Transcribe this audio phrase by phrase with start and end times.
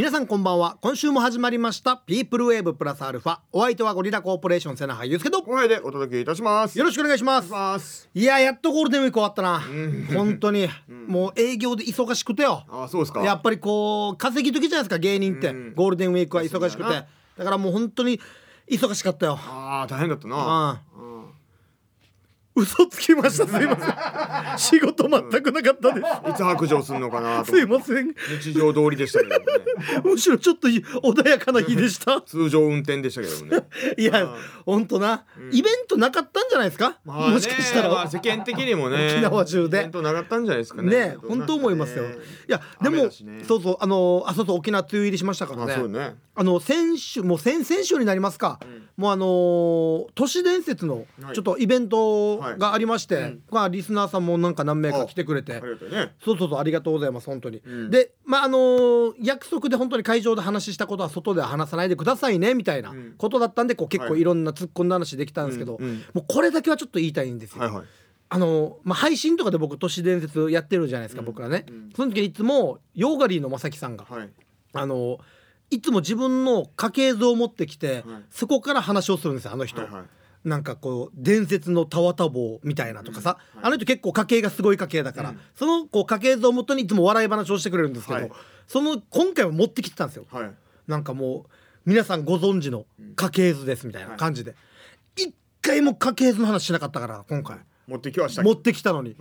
[0.00, 0.78] 皆さんこんばんは。
[0.80, 1.98] 今週も始まりました。
[1.98, 3.40] ピープルウェーブプラスアルファ。
[3.52, 6.78] お相手はゴリラコーポレーション瀬名俳優ですけど後輩でお届けいたします。
[6.78, 7.42] よろしくお願いしま
[7.78, 8.08] す。
[8.14, 9.62] いややっとゴールデンウィーク終わったな。
[10.16, 10.70] 本当に。
[11.06, 12.64] もう営業で忙しくてよ。
[12.70, 13.22] あそうですか。
[13.22, 15.48] やっぱりこう稼ぎ時じゃないですか芸人って。
[15.48, 15.74] うん。
[15.74, 16.88] ゴールデンウィークは忙しくて。
[17.36, 18.18] だからもう本当に
[18.70, 19.38] 忙しかったよ。
[19.38, 20.36] ああ大変だったな。
[20.36, 20.89] うんうん
[22.54, 23.46] 嘘つきました。
[23.46, 24.78] すいません。
[24.78, 27.44] 仕事全くなかったでいつ白状するのかなと。
[27.46, 28.14] すすいません。
[28.40, 29.44] 日常通りでしたけどね。
[30.04, 32.20] むしろちょっと穏やかな日でした。
[32.20, 33.68] 通常運転でしたけどね。
[33.96, 34.34] いやうん。
[34.66, 37.34] 本当な、イベントなかったんじゃないですか、まあね。
[37.34, 39.14] もしかしたら、まあ世間的にもね。
[39.14, 39.78] 沖縄中で。
[39.78, 40.90] イベントなかったんじゃないですかね。
[40.90, 42.16] ね本当思いますよ、ね
[42.48, 43.10] いやで雨も、ね。
[43.46, 46.16] そうそうあのあそうそう沖縄梅雨入りしましたからあねね。
[46.34, 48.58] あの先週もう先々週になりますか、
[48.96, 51.34] もうあのー都市伝説のはい。
[51.34, 53.42] ちょっとイベントがありまして、はいうん。
[53.50, 55.60] まあリスナーさんもなんか何名か来てくれて。
[56.24, 57.90] そうそうそうありがとうございます本当に、ん。
[57.90, 63.14] でまああのー約束で本当に会場で話したことは外では話さないでくださいねみたいなうん。
[63.16, 64.20] ことだったんでこう結構はい。
[64.20, 65.96] いろんな突っ込んだ話できたんですけど、うんうん。
[66.14, 67.84] もうこれだけはちょっと言いたいんですよ、はいはい。
[68.32, 71.90] あのまあ、配信とかで僕都市伝説やってるじゃないですか、僕らね、うん。
[71.96, 74.30] その時にいつもヨーガリーの正樹さんが、はい。
[74.72, 75.18] あの
[75.70, 78.24] いつも自分の家系図を持ってきて、はい。
[78.30, 80.02] そこから話をするんですよあの人、はいはい
[80.44, 88.32] なんかこう伝説の田綿棒みたいなとかさ、あの人結構家系がすごい家系だから、そのこう家系図をもとにいつも笑い話をしてくれるんですけど、はい。
[88.66, 90.26] その今回は持ってきてたんですよ。
[90.30, 90.50] はい。
[90.86, 91.50] なんかもう
[91.84, 94.54] 皆さんご存知の家系図ですみたいな感じで、
[95.16, 97.58] 一回も家系図の話しなかったから今回。
[97.86, 99.16] 持ってきました持ってきたのに、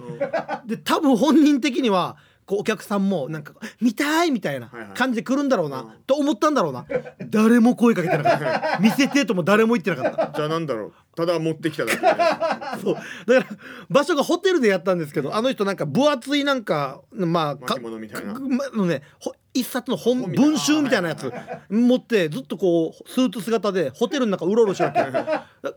[0.65, 2.17] で多分本人的には
[2.49, 6.83] こうお客さんもなんか「見たい!」みたいな感じで来るんだろうな、と思ったんだろうな。
[7.29, 8.79] 誰も声かけてなかった。
[8.81, 10.33] 見せてとも誰も言ってなかった。
[10.35, 10.93] じゃあなんだろう。
[11.15, 12.01] ただ持ってきただけで。
[12.81, 12.95] そう。
[13.27, 18.33] だから場所がホテルでやったんですけどあの人なんか分厚いなんかまあか巻物みたいな。
[18.33, 21.31] かまねほ一冊の本文集みたいなやつ
[21.69, 25.69] 持ってずっとこうスーツ姿でホテルの中うろうろしてるわけ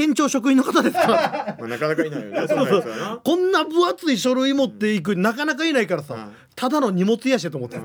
[0.00, 1.56] 県庁職員の方ですか？
[1.60, 2.48] まあなかなかいないよね。
[2.48, 3.20] そんなやつはな。
[3.22, 6.32] こんな分厚い書類持っていくなかなかいないからさ、うん。
[6.56, 7.78] ただの荷物やしと思って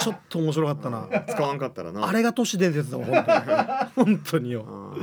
[0.00, 2.06] ちょっと面白かったな、使わんかったらな。
[2.06, 3.04] あれが都市伝説だわ
[3.94, 4.14] 本当に。
[4.16, 4.94] 本当によ。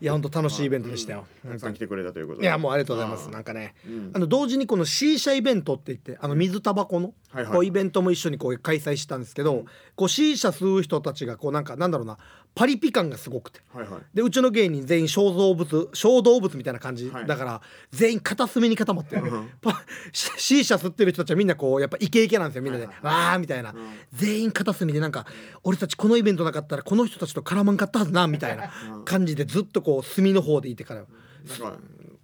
[0.00, 3.30] いや本当楽しいイベントでしたよ、たくさん来てくれたということいやもうありがとうございます。
[3.30, 4.10] なんかね、うん。
[4.14, 7.52] あの同時にこの C 社イベントって言ってあの水タバコのはいはい。
[7.52, 12.18] こうイベントも一緒にこう開催したんですけど、こう C 社吸う人たちがこうなんかなんだろうな
[12.56, 13.60] パリピ感がすごくて。
[13.72, 14.00] はいはい。
[14.14, 17.26] でうちの芸人全員小動物小動物みたいな感じ、はい。
[17.26, 19.30] だから全員片隅に固まってる、
[19.60, 23.74] パ C 社吸ってる人たちはみんなこうやっぱイケイケなんですよみんなで、はいわーみたいな、
[24.14, 25.26] 全員片隅でなんか
[25.64, 28.70] 俺たちこのイベントなかったらこの人たちと絡まんかったはずなみたいな
[29.04, 31.04] 感じでずっとこう隅の方でいてから。
[31.60, 31.78] なんか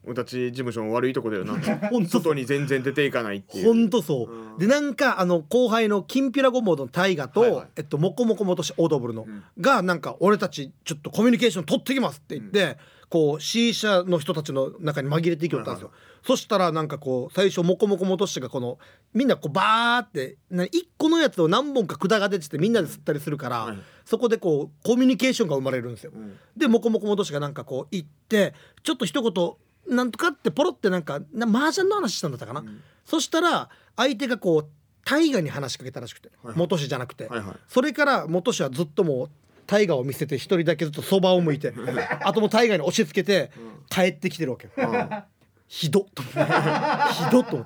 [0.04, 1.54] 俺たち事務所の悪いとこだよな。
[2.08, 3.66] 外に全然出ていかないっていう。
[3.66, 7.66] ほんとそう、でなんかあの後輩のきんぴらごぼうの大河と、はいはい。
[7.76, 9.26] えっともこもこもとしオードブルの、
[9.60, 12.78] がなんか俺たちちょっとコミュニケーション取ってきますって言って、
[13.12, 15.90] こう C 社の人たちの中に紛れていきよったんですよ、
[16.24, 18.78] そしたらなんかこう最初もこもこもとしがこの
[19.12, 23.78] みんなこうバーってな一個のやつを何本か管が出ててみんなで吸ったりするから、はい。
[24.06, 26.38] そこでこうコミュニケーションが生まれるんですよ、ん。
[26.56, 29.52] でもこもこもとしがなんかこう言ってちょっと一言
[29.92, 32.64] なんとかってポロってなんかな麻雀の話したんだったかな、
[33.04, 34.68] そしたら相手がこう
[35.04, 37.56] 大河に話しかけたらしくて、はい元氏じゃなくて、はいはい。
[37.68, 39.30] それから元氏はずっともう
[39.66, 41.72] 大河を見せて一人だけずっとそばを向いて
[42.22, 43.50] あともう大河に押し付けて
[43.88, 45.24] 帰ってきてるわけよ、あ
[45.72, 46.00] ひど。
[46.02, 46.28] っとひ
[47.32, 47.64] どっと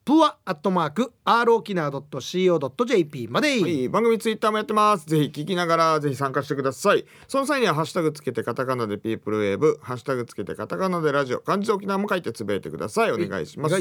[0.04, 5.06] プアアットマーク r 沖縄 .co.jp まで、はい、番組ツイッターもやってます。
[5.06, 7.06] ぜひ聞きながらぜひ参加してください。
[7.26, 13.12] その際にはハッシュタグつけてカタカナでピープルウェーブ、ハッシュタグつけてカタカナでラジオ、漢字で沖縄も書いてつぶやいてください。
[13.12, 13.76] お願いします。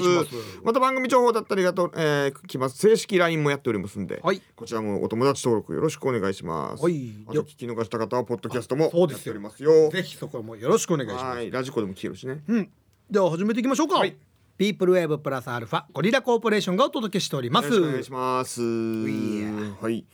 [0.64, 2.78] また番組情報だったりがと、えー、来ます。
[2.78, 6.82] 正式 LINE もやっておりますんで、はいこちらもお友達登録よろしくお願いします。
[6.82, 9.90] はいあと聞き逃した方はポッドキャストもやっておりますよ。
[9.90, 11.36] ぜひそこもよろしくお願いします。
[11.36, 12.44] はい、ラジコでも聞けるしね。
[12.48, 12.70] うん、
[13.12, 13.98] では始めていきましょうか。
[13.98, 14.16] はい
[14.64, 17.78] ピープルウェーブプラスアルファゴリラコーポレーションがお届けしております。
[17.78, 18.62] お願いします。
[18.62, 20.06] はい。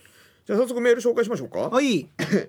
[0.44, 1.60] じゃあ早速メール紹介しましょうか。
[1.70, 2.08] はい、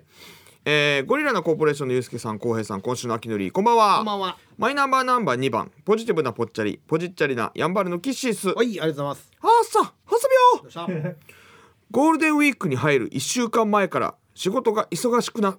[0.65, 3.97] えーゴリラのコーポレーションのゆうすけさん、こうへいさん、今週の秋のり、こんばんは。
[3.97, 4.37] こんばんは。
[4.57, 8.47] マイナンバーナンバー2番、ポジティブなぽっちゃり、ポジッチャリなヤンバルのキッシース。
[8.47, 9.31] はい、ありがとうございます。
[9.39, 10.27] あーさ、はす
[10.97, 11.15] びよ？
[11.91, 15.55] ゴールデンウィークに入る1週間前から仕事が忙しくな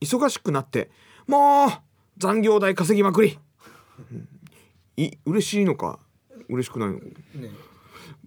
[0.00, 0.88] 忙しくなって
[1.26, 1.70] もう
[2.16, 3.40] 残業代稼ぎまくり
[4.96, 5.98] い嬉しいのか？
[6.48, 6.98] 嬉しくないの？
[6.98, 7.04] か
[7.34, 7.50] ね。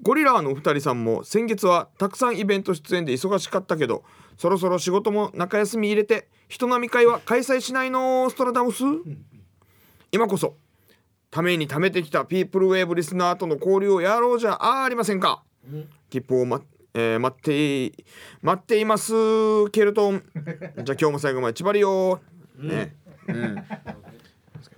[0.02, 4.04] ゴリラーのお二人さんも先月はたくさんイベント出演で忙しかったけど
[4.38, 8.84] そろそろ仕事も中休み入れて人並み会は開催しないのストラダムス？
[10.12, 10.56] 今こそ
[11.32, 15.44] ために貯めてきたピープルウェーブリスナーとの交流をやろうじゃありませんか。
[16.10, 16.62] 切符を、ま
[16.94, 17.94] えー待ってい
[18.42, 20.24] 待っていますケルトン。
[20.84, 22.20] じゃあ今日も最後まで縛りよ
[22.58, 22.96] ね
[23.28, 23.56] うん。
[23.56, 24.03] ですけど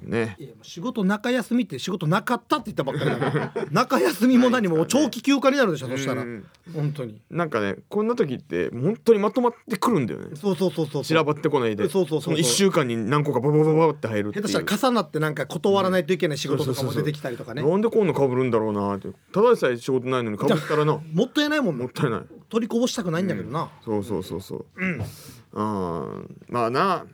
[0.06, 0.36] ね。
[0.40, 3.66] いや仕事中休みって仕事なかったって言ったばっかりだから。
[3.72, 6.22] 中休みも何も長期休暇になるでしょそしたら。
[6.22, 7.22] うん本当に。
[7.30, 10.36] なんかねこんな時って本当にまとまってくるんだよね。
[10.36, 11.90] そうそうそうそう散らばってこないで。
[11.90, 12.34] そうそうそうそう。
[12.34, 27.06] の1週間に何個かバババババって入るっていう下手したら重なってなんか断らないといけない仕事とかも出てきたりとかねなんでこんな被るんだろうなってただでさえ仕事ないのに被ったらなもったいないもんねもったいない取りこぼしたくないんだけどな、そうそうそうそううんまあな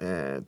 [0.00, 0.44] えー、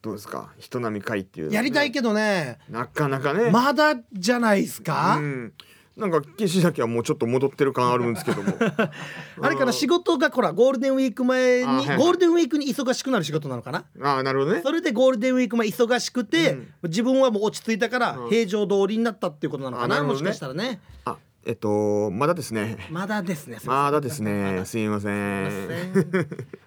[0.00, 0.52] どうですか？
[0.58, 1.56] 人並み会っていうね。
[1.56, 2.58] やりたいけどね。
[2.70, 3.50] なかなかね。
[3.50, 5.52] まだじゃないですか、うん。
[5.96, 8.54] なんか岸崎はもうちょっと戻ってる感あるんですけども。
[9.42, 11.98] あれかな仕事がほらゴールデンウィーク前に、あはいはい。
[11.98, 13.84] ゴールデンウィークに忙しくなる仕事なのかな？
[14.00, 14.60] ああなるほどね。
[14.62, 16.72] それでゴールデンウィーク前忙しくて、うん。
[16.84, 18.30] 自分はもう落ち着いたからうん。
[18.30, 19.88] 平常通りになったっていうことなのかな？
[19.88, 20.30] もしあなるほどね。
[20.30, 20.80] かしたらね。
[21.04, 21.16] あ
[21.46, 22.76] えっとまだですね。
[22.90, 23.58] まだですね。
[23.64, 24.62] まだですね。
[24.64, 25.48] すいません。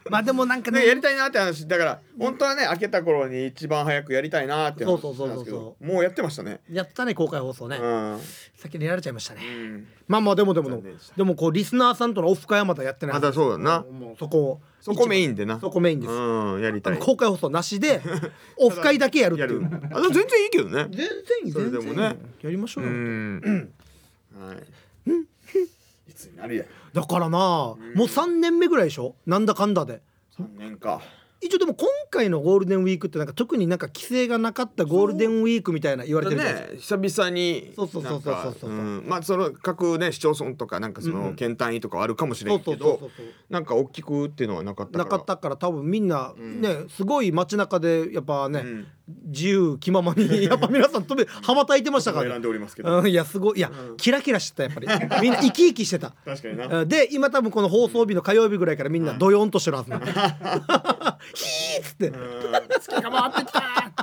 [0.10, 0.82] まあでもなんかね。
[0.82, 6.62] ね、やりたいなって話だから本当はね開けた頃に一番早くやりたいなって話そうそうそうそうなんですけどもうやってましたね。
[6.70, 8.20] やったね公開放送ね、うん、
[8.56, 10.82] 先にやられちゃいましたね、うん、まあまあでもでも
[11.16, 13.16] でもこうリスナーさんとのオフ会はまだやってない。
[13.16, 13.86] まだそうだな。
[14.18, 15.60] そこをそこメインンでな。
[15.60, 16.98] そこメインです、うんやりたい。
[16.98, 18.02] 公開放送なしで
[18.58, 19.66] オフ会だけやるっていう。
[19.94, 20.88] あ全然いいけどね。
[20.90, 21.08] 全然
[21.46, 22.18] いいそれでもね。
[22.42, 23.70] やりましょううよ、ん
[24.38, 24.58] はい。
[26.10, 29.16] いつになるやだからなもう3年目ぐらいでしょ？
[29.26, 30.02] なんだかんだで。
[30.38, 31.02] 3年か。
[31.44, 36.98] 一応でも今回のゴールデンウィークってなんか特になんか規制がなかったゴールデンウィークみたいな言われてるじゃないですか。
[36.98, 37.08] ね。
[37.10, 38.70] 久々にそうそうそうそうそうそう。
[38.70, 43.10] なんまあその各ね市町村とかなんかその県単位とかはあるかもしれそうんそけど
[43.50, 46.62] なんか大きくっていうのはなかったかならかったから多分みんなうん。
[46.62, 48.88] ねすごい街中でやっぱねうん
[49.32, 52.30] 自由気ままに やっぱ皆さん飛び羽ばたいてましたから。
[52.30, 53.00] 選んでおりますけど。
[53.00, 53.58] うんいやすごい。
[53.58, 53.98] いやうん。
[53.98, 54.88] キラキラしてたやっぱり。
[55.22, 56.14] みんな生き生きしてた。
[56.26, 56.82] 確かにな。
[56.82, 60.06] うんで今多分この放送日の火曜日ぐらいからみんなドヨンとしてるはずなの。
[61.34, 62.08] ヒーっつって。
[62.10, 62.16] うん。
[62.80, 64.02] 月が回ってきた。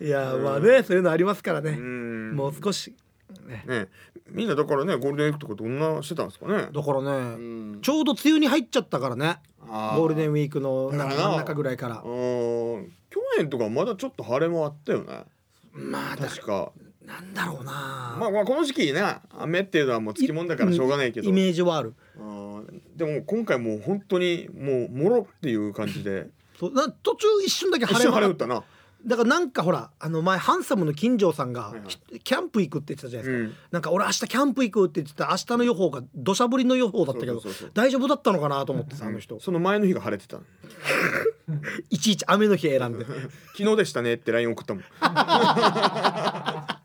[0.00, 1.72] いやまあねそういうのありますからね。
[1.72, 2.36] うん。
[2.36, 2.94] もう少し
[3.46, 3.64] ね。
[3.66, 3.88] ね
[4.30, 6.68] みんなだからねゴールデンウィークとかどんなしてたんですかね？
[6.72, 7.80] だからうねん。
[7.80, 9.38] ちょうど梅雨に入っちゃったからね
[9.68, 12.02] あゴールデンウィークの中ぐらいから。
[12.04, 12.92] うん。
[13.10, 15.24] 去年とかまだちょっと晴れもあったよね。
[15.72, 16.72] まあだ確か。
[17.04, 18.16] なんだろうな。
[18.20, 19.02] まあまあこの時期ね
[19.38, 21.28] 雨っていうのはもうつきもんだからしょうがないけど。
[21.28, 21.94] イメージはある。
[22.18, 26.28] うんでも今回もう本当にもうもろっていう感じで。
[26.58, 28.64] そうな途中一瞬だけ一瞬晴れ晴れ打ったな
[29.06, 31.72] だからなんかほらあの前ハンサムの金城さんが
[32.24, 33.54] キャンプ行くって言ってたじゃないですか、うん。
[33.70, 37.40] なんか俺明日キャンプ行くって言ってた明日の予報が土砂降りの予報だったけど
[37.74, 39.38] 大丈夫だったのかなと思ってさあの人。
[39.40, 40.38] その前の日が晴れてた
[41.90, 43.06] いちいち雨の日選んで。
[43.56, 44.84] 昨日でしたねって LINE 送ったもん。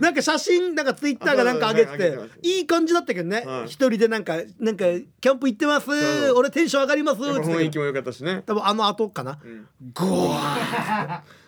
[0.00, 3.44] なんか写真なんかツイッターがなんか上げてていい感じだったけどね。
[3.46, 3.66] はい。
[3.66, 4.84] 一人でなんかなんか
[5.20, 5.88] キャンプ行ってます。
[6.32, 7.18] 俺テンション上がります。
[7.18, 8.42] って雰囲気も良かったしね。
[8.44, 9.38] 多分あの後かな。
[9.42, 9.66] うん。
[9.94, 11.43] ゴワうん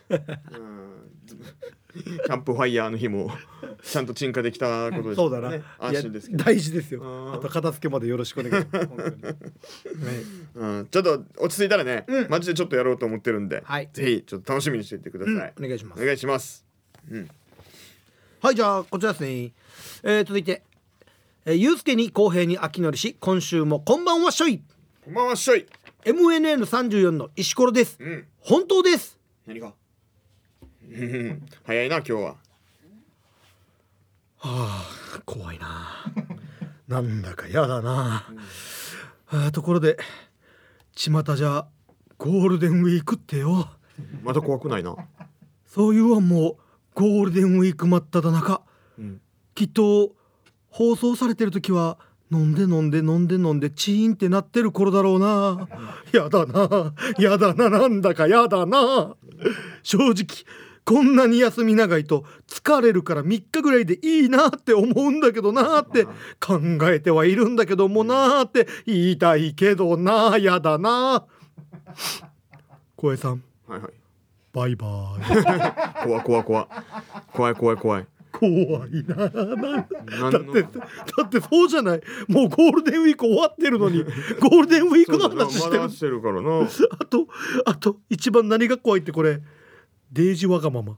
[1.96, 3.30] キャンプファイヤーの日も
[3.82, 7.00] ちゃんと鎮火できたことですそうだな、ね安心です大事ですよ。
[7.00, 8.86] うんあと片付けまでよろしくお願いします。
[8.86, 9.16] はい
[10.54, 12.28] うん、ちょっと落ち着いたらね、うん。
[12.28, 13.88] マジでちょっとやろうと思ってるんで、はい。
[13.92, 15.64] ぜひちょっと楽しみにしていてください、うん。
[15.64, 16.02] お願いします。
[16.02, 16.64] お願いします。
[17.10, 17.28] うん。
[18.40, 19.52] はいじゃあこちらですね、
[20.02, 20.62] えー、続いて、
[21.46, 24.62] えー、ゆうすけに公平に秋のりし今週もこんばんはしょい。
[25.04, 25.66] こんばんはっしょい。
[26.04, 27.96] MNN34 の石ころです。
[28.00, 28.26] うん。
[28.38, 29.18] 本当です。
[29.46, 29.68] 何が？
[29.68, 29.85] うん
[31.64, 32.20] 早いな今日は。
[32.20, 32.36] は
[34.38, 36.04] あ怖いな。
[36.86, 38.24] なんだかやだな、
[39.26, 39.98] あところで
[40.94, 41.66] 巷じゃ
[42.16, 43.68] ゴールデンウィークってよ。
[44.22, 44.94] まだ怖くないな。
[45.66, 46.56] そういうはもう
[46.94, 48.62] ゴールデンウィーク真っ只中。
[48.98, 49.20] うん。
[49.54, 50.12] きっと
[50.68, 51.98] 放送されてる時は
[52.30, 55.68] 飲んで飲んで飲んで飲んでチーンってなってる頃だろうな。
[56.12, 56.94] やだな。
[57.18, 57.68] やだな。
[57.70, 59.16] なんだかやだな。
[59.82, 60.26] 正直
[60.86, 66.04] こんなに休み長いと疲れるから3日ぐらいでいいなって思うんだけどなって
[66.40, 71.26] 考えてはいるんだけどもなって言いたいけどなやだな
[72.94, 73.42] 小江さん。
[73.66, 73.92] はいはい。
[74.52, 76.06] バイバイ。
[76.06, 76.66] 怖い怖い怖い。
[77.32, 78.06] 怖い怖い怖い。
[78.32, 80.68] 怖いななだってだ
[81.24, 82.00] ってそうじゃない。
[82.28, 84.04] もうゴールデンウィーク終わってるのに
[84.40, 85.80] ゴールデンウィークの話してる。
[85.80, 86.60] まだしてるからな。
[86.98, 87.26] あと
[87.64, 89.40] あと一番何が怖いってこれ
[90.12, 90.96] デイジわがまま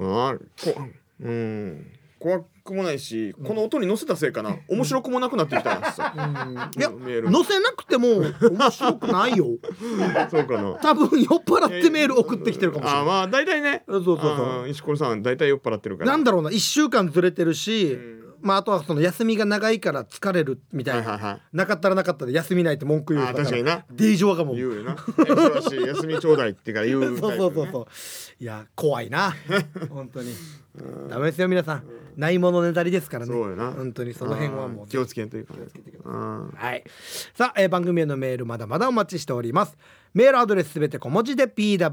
[0.00, 0.80] あこ
[1.20, 1.86] うん
[2.18, 4.56] 怖くもないしこの音に乗せたせいかな。
[4.68, 5.80] 面白くもなくなってきたん。
[5.80, 6.12] ですさ
[6.76, 9.46] いやメール載せなくても面白くないよ。
[10.30, 10.72] そうかな。
[10.82, 13.02] 多分酔っ払ってメール送ってきてるかもしれない。
[13.02, 13.84] あまあ大体ね。
[13.88, 14.68] そうそうそう。
[14.68, 16.10] 石ころさん大体酔っ払ってるから。
[16.10, 17.96] なんだろうな1週間ずれてるし、
[18.40, 21.56] まああとはその休みが長いから疲れるみたいな、はいはいはい。
[21.56, 23.84] なかったらなかったで休みないって文句言うあー確かにな。
[23.90, 24.94] デイジわがまま言うよな。
[24.94, 27.16] 忙しい休みちょうだいってから言う。
[27.18, 27.86] そうそうそうそう。
[28.42, 29.34] いや怖いな。
[29.90, 30.32] 本当に。
[31.08, 31.84] ダメですよ皆さん。
[32.16, 33.32] ないものねだりですからね。
[33.32, 33.72] そうよな。
[33.72, 35.66] 本当にその辺はもう気をつけんというかね。
[35.68, 36.12] つけてください。
[36.12, 36.84] うんはい。
[37.34, 39.76] さあ、えー番組へのメールまだまだお待ちしております。
[40.14, 41.90] メールアドレスすべて小文字で pwa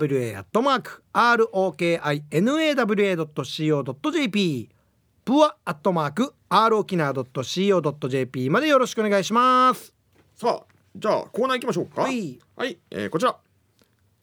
[5.25, 9.91] プアアットマーク rokina.co.jp までよろしくお願いします。
[10.35, 10.65] さあ
[10.95, 12.03] じゃあコーナー行きましょうか。
[12.03, 12.37] はい。
[12.55, 13.35] はい、えーこちら。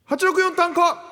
[0.09, 1.03] 864単価。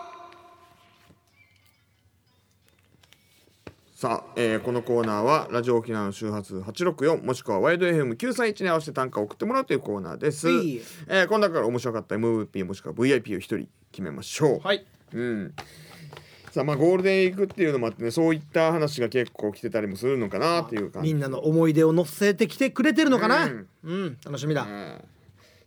[3.96, 10.76] さあ、えーこのコーナーはラジオ沖縄の周波数864もしくはワイド FM931 に合わせて単価を送ってもらうというコーナーです、はい。
[11.08, 14.60] えーこの中から面白かった MVP もしくは VIP を一人決めましょう。
[14.60, 14.86] はい。
[15.12, 15.52] うん
[16.50, 21.12] さあまあゴールデンウィークっていうのもあってねそういった話が結構来てたりもするのかなっていう感じ。
[21.12, 23.46] みんなの思い出を乗せてきてくれてるのかな？
[23.46, 24.62] ううんん、楽しみだ。
[24.62, 25.04] うん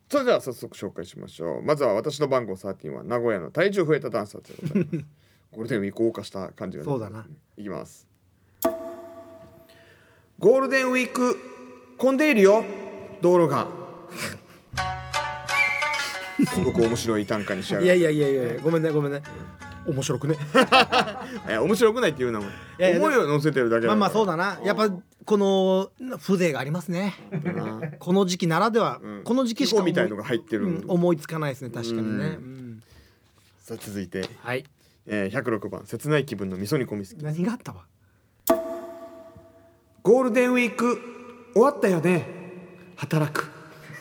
[0.10, 1.63] それでは早速紹介しましょう。
[1.63, 5.06] まずは私の番号13は名古屋の体重増えたダンサーということで
[5.54, 7.25] ゴールデンウィークを謳歌した感じがそうだな。
[7.58, 8.06] いきます。
[10.38, 11.38] ゴールデンウィーク
[11.98, 12.63] 混んでいるよ
[13.22, 13.68] 道路が。
[16.46, 19.22] すごく面白い短歌にしやがるいやいやいやいやごめんねごめんね。
[19.86, 20.38] 面白くね。
[21.48, 22.48] いや面白くないっていうのも
[22.80, 24.60] 思いを乗せてるだけまあまあそうだだな。
[24.63, 24.90] やっぱ
[25.25, 27.13] この風情がありますね。
[27.44, 27.82] な。
[28.00, 29.24] この時期ならでは、うん。
[29.24, 32.84] この時期しかみたいのが入ってる、うん思いつかないですね確かにね、ううん。
[33.60, 34.66] さあ続いて、はい。
[35.06, 37.86] えー、106番切ない気分の味噌煮込み好き何があったわ？
[40.02, 41.00] ゴールデンウィーク
[41.54, 42.28] 終わったよね。
[42.96, 43.52] 働く。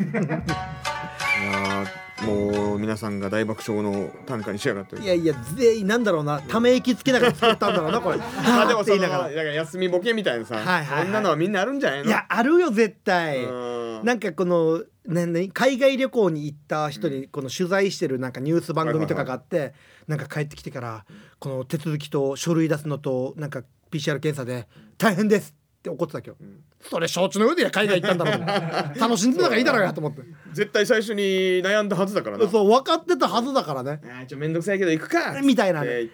[0.02, 6.40] いやーもう皆さんが大爆笑の短歌にしやがってるいやいや全員なんだろうな。
[6.42, 8.18] ため息つけながら作ったんだろうなこれ。
[8.22, 11.02] あでもそのだから休みボケみたいなさ、はいはいはい。
[11.04, 12.06] そんなのはみんなあるんじゃないの？
[12.06, 13.44] いやあるよ絶対。
[13.44, 14.04] うん。
[14.04, 19.74] なんかこのねね海外旅行に行った人にこの取材してるなんかニュース番組とかがあって
[20.06, 21.04] なんか帰ってきてから
[21.38, 26.44] この手続きと書類出すのとなんか PCR 検査で大変ですって怒ってた今日、
[26.88, 30.22] それ承知の上で海外行ったんだろう 楽しんでた方がいいだろうやと思って。
[30.52, 31.22] 絶対最初に
[31.62, 32.48] 悩んだはずだからな。
[32.48, 34.00] そう分かってたはずだからね。
[34.28, 35.40] ちょめんどくさいけど行くか。
[35.42, 36.02] みたいなね。
[36.02, 36.08] っ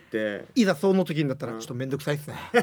[0.55, 2.37] いざその時になったらちょっと面倒くさいっすね。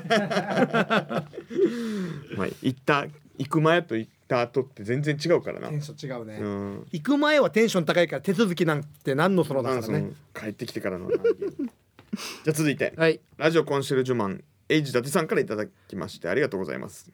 [2.38, 3.08] まあ行った
[3.38, 5.70] 行く前と行った後って全然違うからな。
[5.70, 6.88] テンション違うね、うん。
[6.92, 11.10] 行く前はテンション高いから手続きなんて何のそのだからそねの帰ってきてからの。
[11.12, 13.20] じゃあ続いて、はい。
[13.38, 17.12] ラジオコンシェルジュマンエイジ伊達さんからいただきましてありがとうございます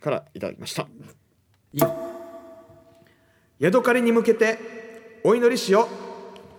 [0.00, 0.86] からいただきました。
[3.58, 5.86] ヤドカリに向けてお祈りしよう。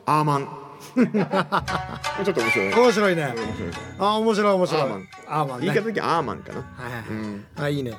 [0.06, 0.58] アーマン。
[0.96, 2.68] ちょっと面白い。
[2.70, 3.24] ね面白いね。
[3.26, 3.72] 面白い。
[4.00, 4.82] あ面白い面白い。
[4.82, 5.08] アーマン。
[5.28, 5.66] アーマンね。
[5.66, 6.60] 言い方的にアーマンかな。
[6.60, 7.46] はいはい、うん。
[7.56, 7.98] あいいね。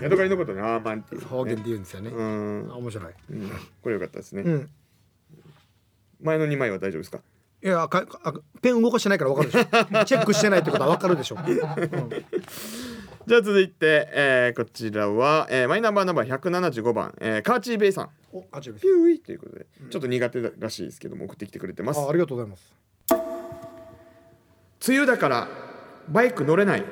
[0.00, 2.68] ヤドカリのことねアーマンっていう、ね、方言で言うんですよね、うん。
[2.70, 3.14] あ面白い。
[3.30, 3.50] うん。
[3.82, 4.70] これよかったですね、うん。
[6.22, 7.18] 前の2枚は大丈夫ですか？
[7.62, 10.04] いやかかペン動かしてないから分かるでしょ。
[10.04, 11.44] チェックしてないってことは分かるでしょ、うん
[13.26, 18.10] じゃあ続いて、えーこちらは、えーマイナンバーナンバー175番、えーカーチーベイさん。
[18.32, 19.18] おあ違うピューイ。
[19.20, 21.98] ということで、ちょっと苦手らしいですけども送ってきてくれてます。
[22.00, 22.72] あありがとうございます。
[24.86, 25.48] 梅雨だから
[26.08, 26.84] バイク乗れない。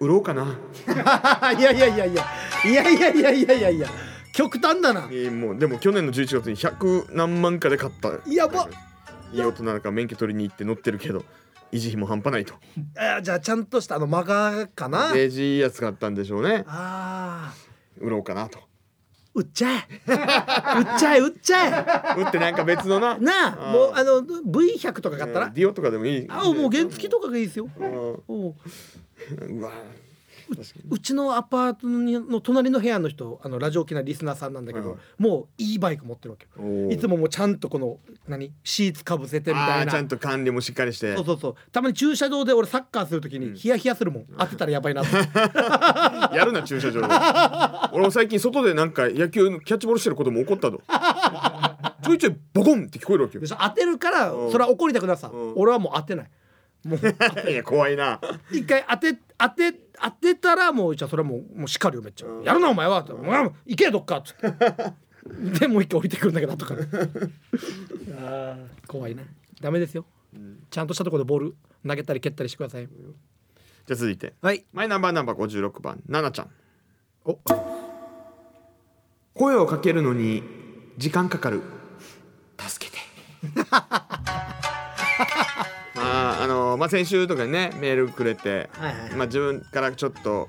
[0.00, 0.58] 売ろうかな。
[1.56, 2.24] いやいやいやいや。
[2.64, 3.70] いやいやいやいやいや。
[3.70, 3.88] いや
[4.32, 5.08] 極端だな。
[5.12, 8.08] えーもうでも去年の11月に100何万かで買った。
[8.28, 8.68] やば。
[9.32, 11.24] いい大人だから免許取りに行って乗ってるけど
[11.72, 12.54] 維持費も半端ないと。
[12.96, 15.12] あ じゃあちゃんとしたあのマガかな？
[15.12, 16.64] デージいいやつがあったんでしょうね。
[16.66, 18.04] あー。
[18.04, 18.58] 売ろうかなと。
[19.34, 19.76] 売っちゃえ。
[20.10, 23.16] 売っちゃえ売っちゃ売ってなんか別のな。
[23.20, 25.46] えなあもうあの V100 とか買ったら？
[25.46, 26.26] えーディオとかでもいい。
[26.28, 27.68] あもう原付とかがいいですよ。
[27.78, 27.86] うん。
[28.26, 28.54] おう。
[29.48, 29.70] うわ
[30.90, 36.46] うちのアパートの隣の部屋の人あのラジオ機なリスナーさんなんだけど、もういいバイク持ってるわけ
[36.94, 39.92] いつももうちゃんとこの何シーツかぶせてみたいな。
[39.92, 41.14] ちゃんと管理もしっかりして。
[41.16, 41.54] そうそうそう。
[41.72, 45.16] たまに駐車場で俺サッカーするときにヒヤヒヤするもん、当てたらやばいなって
[46.36, 47.00] やるな駐車場。
[47.00, 47.08] で
[47.92, 50.82] 俺も最近外でなんか野球のキャッチボールしてることも怒ったと
[52.04, 53.44] 駐 ょいちょいボコンって聞こえるわけよ。
[53.46, 54.52] 当てるからうん。
[54.52, 55.52] それは怒りたくなさ、うん。
[55.56, 56.30] 俺はもう当てない
[56.84, 58.20] もういや怖いな。
[58.50, 59.72] 一回当て当て
[60.02, 63.00] 当てたらもうじゃあそれはもうもう叱るよめっちゃ、やるなお前は。
[63.00, 65.60] って、お前は行けよどっかっつって。
[65.60, 66.80] でもう一回降りてくるんだけど後から。
[66.82, 66.84] あ
[68.56, 69.26] ー怖いね
[69.60, 70.06] ダメですよ、
[70.70, 71.56] ちゃんとしたところでボール
[71.86, 72.86] 投げたり蹴ったりしてください。
[72.86, 74.34] じゃあ続いて。
[74.40, 74.64] はい。
[74.72, 75.38] マイナンバーナンバー
[75.70, 76.50] 56番ななちゃん。
[77.24, 77.38] お。
[79.34, 80.42] 声をかけるのに
[80.96, 81.62] 時間かかる。
[82.58, 82.98] 助けて
[86.22, 90.48] まああのまあ先週とかにねメールくれて、はいはいまあ自分からちょっと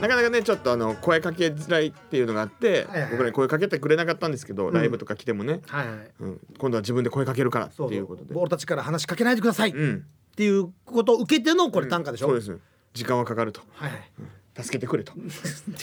[0.00, 6.10] なかなかねちょっとあの声かけづらいっていうのがあって、はいはい僕らに声かけてくれなかったんですけど、ライブとか来てもね、はいはい。
[6.20, 8.34] うん、今度は自分で声かけるからっていうことで。
[8.34, 12.56] 俺たちから話しかけないでくださいっうんていうことを受けてのこれ短歌でしょ、そうです。
[12.94, 13.60] 時間はかかると。
[13.74, 14.10] はいはい
[14.56, 15.12] 助けてくれと。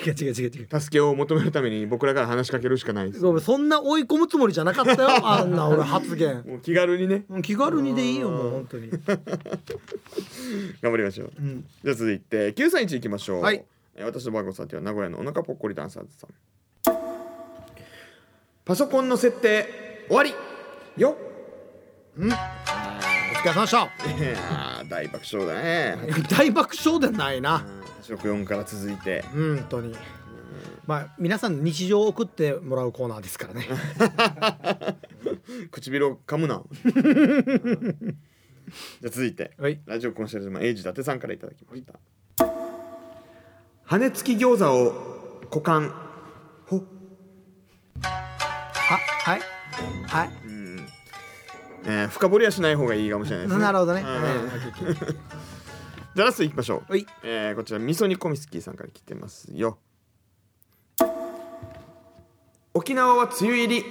[0.06, 0.80] 違う違う違う違う。
[0.80, 3.12] 助けを求めるために僕らから話しかけるしかない。
[3.12, 6.44] ですごめんそんな追い込むつもりじゃなかったよ あんな俺発言。
[6.46, 7.26] もう気軽にね。
[7.30, 8.90] うん気軽にでいいよもう本当に、
[10.82, 11.32] 頑張りましょう。
[11.40, 13.64] うん、じゃあ続いて931いきましょう、はい。
[13.96, 16.30] えー私の番号さんは名古屋のお腹ぽっこりダンサーズさん。
[18.64, 20.34] パソコンの設定終わり
[20.98, 21.18] よ
[22.20, 22.57] お
[23.38, 23.78] 疲れ様でした。
[23.78, 25.98] いやー大爆笑だね。
[26.30, 27.64] 大爆笑でないな。
[28.04, 29.24] 64から続いて。
[29.36, 29.96] うん本当に。
[30.86, 33.68] まあ皆さんの日常を送ってもらうコーナーですからね。
[35.72, 36.64] 唇を噛むな。
[39.02, 39.52] じゃあ続いて。
[39.60, 39.80] はい。
[39.86, 41.94] ラジオコンシェルジュマンエイジ伊達さんからいただきました。
[43.84, 45.94] 羽根付き餃子を股間。
[46.66, 46.78] ほ。
[48.02, 49.42] ははい。
[50.08, 50.47] はい
[51.88, 53.64] えー深掘りはしない方がいいかもしれないですね。
[53.64, 54.04] なるほどね。
[56.16, 56.92] じゃあラストいきましょう。
[56.92, 57.06] はい。
[57.24, 59.78] えーこちら味噌煮込みスキーさんから来てますよ。
[62.74, 63.84] 沖縄は梅雨入り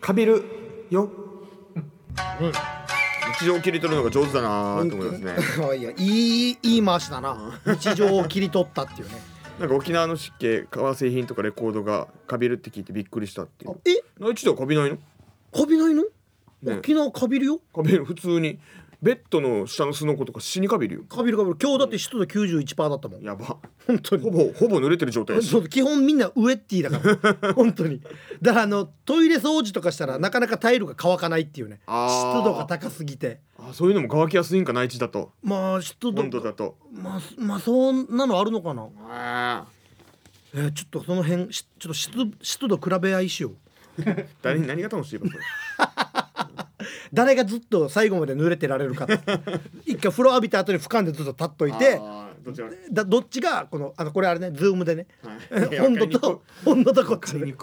[0.00, 0.44] かびる
[0.90, 1.10] よ、
[3.38, 5.36] 日常を切り取るのが上手だなと思いますね。
[5.78, 7.60] いやいい言い回しだな。
[7.66, 9.14] 日常を切り取ったっていうね。
[9.60, 13.80] なんか沖縄の湿気革製品とかレコードがかびるって聞いてびっくりしたっていう。
[13.84, 14.02] え？
[14.22, 14.98] な一度はかびないの？
[15.54, 16.04] カビないの、
[16.62, 16.74] ね。
[16.78, 17.60] 沖縄カビるよ？
[17.74, 18.04] かびる。
[18.04, 18.58] 普通に。
[19.02, 21.02] ベッドの下のすのことか死にかびるよ。
[21.08, 21.56] カビるカビる。
[21.60, 23.22] 今日だって湿度91%だったもん。
[23.22, 23.58] やば。
[23.86, 24.22] 本当に。
[24.22, 27.54] ほぼほぼ濡れてる状態やしそう基本みんなウエッティだから。
[27.54, 28.00] 本当に。
[28.40, 31.80] だからあのトイレ掃除とかしたらなかなかタイルが乾かないっていうね。
[31.86, 32.38] あー。
[32.38, 33.40] 湿度が高すぎて。
[33.58, 35.30] あそういうのも乾きやすいんか内地だと。
[35.42, 36.76] まあ湿度温度だと。
[36.90, 38.88] まあまあそんなのあるのかな。
[39.08, 39.66] あ
[40.54, 43.56] えーちょっとその辺しちょっと湿度湿度比べ合いしよう。
[44.42, 45.42] 誰に何が楽しいのそれ
[47.12, 49.06] 誰がずっと最後まで濡れてられるか
[49.84, 52.00] 一回風呂浴びた後に俯瞰でずっと立っといて
[52.42, 55.06] どちらだどっちがこのあのこれあれねズームでね。
[55.22, 55.80] はい。
[55.80, 57.54] 温度と温度とこっちで、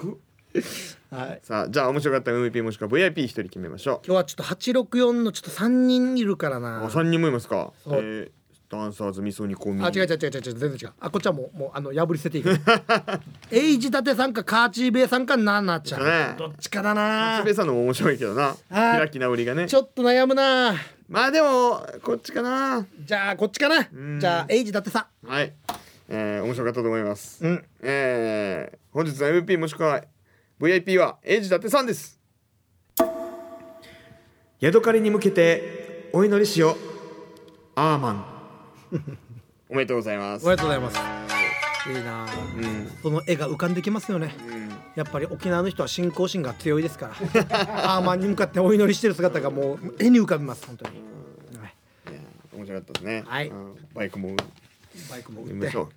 [1.09, 6.85] はい、さあじゃあ面白かった MVP もしくは VIP 一人決めましょ今日はちょっと864のちょっと3人いるからうな。
[6.85, 7.71] あ三人もいますか。
[7.83, 7.93] そう。
[7.95, 8.31] えー
[8.77, 10.93] ダンサーズ味噌煮込みあ違う違う違う違う違う全然違う。
[10.99, 17.41] あこっちはもうもうあの破り捨てていいからエイジダテさんかカーチーベイさんかナナちゃん、ねどっちかだな。
[17.43, 18.55] つべさんのも面白いけどな。
[18.69, 19.67] はい開き直りがね。
[19.67, 20.73] ちょっと悩むな。
[21.07, 22.85] まあでもこっちかな。
[23.05, 23.81] じゃあこっちかな。
[23.81, 24.19] ん。
[24.19, 25.07] じゃあエイジダテさ。
[25.25, 25.53] はい。
[26.09, 27.43] えー面白かったと思います。
[27.45, 27.65] んうん。
[27.81, 30.03] えー本日の MVP もしくは
[30.59, 32.19] VIP はエイジ伊達さんです。
[34.59, 36.75] ヤドカリに向けてお祈りしよう。
[37.75, 38.32] アーマン
[39.69, 40.45] おめでとうございます。
[40.45, 40.99] おめでとうございます。
[41.89, 42.25] いいな。
[42.25, 42.89] うん。
[43.01, 44.35] その絵が浮かんできますよね。
[44.47, 44.69] うん。
[44.95, 47.95] やっぱり沖縄の人は信仰心が強いですから。
[47.97, 50.91] アーマンに向かってお祈りしてる姿がもう絵に浮かびます本当に、
[51.59, 51.75] はい
[52.11, 53.23] いやー面白かったですね。
[53.25, 53.47] はい。
[53.47, 53.75] うん。
[53.93, 54.35] バイクも。
[55.09, 55.77] バイクも売って。
[55.77, 55.87] はい。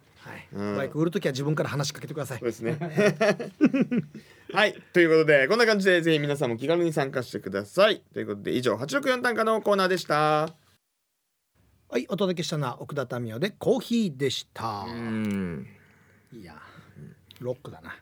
[0.53, 0.77] うん。
[0.77, 2.39] バイク売るときは自分から話しかけてください。
[2.39, 2.79] そうですね。
[4.53, 4.75] はい。
[4.93, 8.01] ということでこんな感じでぜひ皆さんも気軽に参加してください。
[8.13, 10.49] ということで以上864短歌のコーナーでした
[11.89, 14.87] はいお届けしたのは奥田民生でコーヒーでした。
[14.89, 15.67] うん。
[16.33, 16.57] いや
[17.41, 17.95] ロックだな。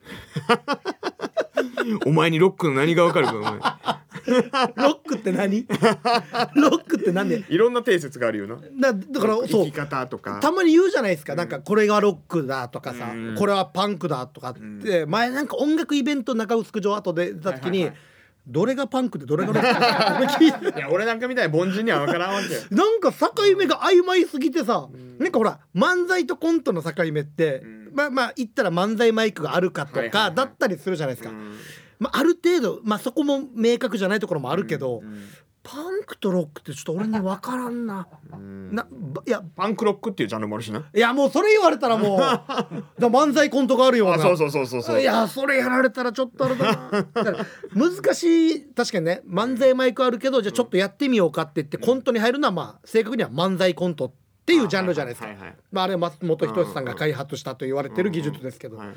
[2.07, 4.01] お前にロックの何がわかるか
[4.75, 5.67] ロックって何？
[6.57, 8.57] ロックってなんでいろんな定説があるよな。
[8.57, 9.47] だだからそう。
[9.47, 10.41] 生き方とか。
[10.41, 13.35] たまに言うじゃないですか、なんかこれがロックだとかさ、うん。
[13.35, 18.14] これはパンクだとかって、前なんか音楽イベント中臼城後で出た時に、はいはいはい
[18.47, 22.61] どれがパンクでどれがロックいや俺なんかみたいに凡人には分からんわけよ。
[22.71, 27.91] なんか境目が曖昧すぎてさ、なんかほら漫才とコントの境目って、ん。
[27.95, 30.35] まあまあ言ったら漫才マイクがあるかとか、はいはいはい。
[30.35, 31.55] だったりするじゃないですか、うん。
[31.99, 35.25] まあ、ある程度、まあ、そこも明確じゃないところもあるけど、うん
[35.65, 38.07] パンクとロックってちょっと俺に分からんな。
[38.31, 39.43] なばいや。
[39.57, 40.85] パンクロックっていうジャンルもあるしな。
[40.95, 42.19] いやもうそれ言われたらもう
[43.01, 44.17] だ漫才コントがあるような。
[44.17, 45.01] あそうそうそうそうそう。
[45.01, 47.07] いやそれやられたらちょっとあれだな。
[47.15, 54.13] だから難しい確かにね漫才マイクあるけどじゃあちょっとやってみようかって言ってコントに入るのはまあ正確には漫才コントっ
[54.45, 55.57] ていうジャンルじゃないですか、はいはいはい。
[55.73, 58.89] まあ、あれは松本人志さんが開発したと言われてる技術ですけど、はい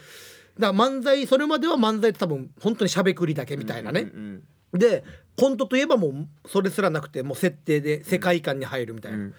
[0.59, 5.03] だから漫才それまでは漫才って多分本当にしゃべくりだけみたいなね、うんで
[5.35, 9.33] コントといえばもうそれすらなくてもう設定で世界観に入るみたいな、ん。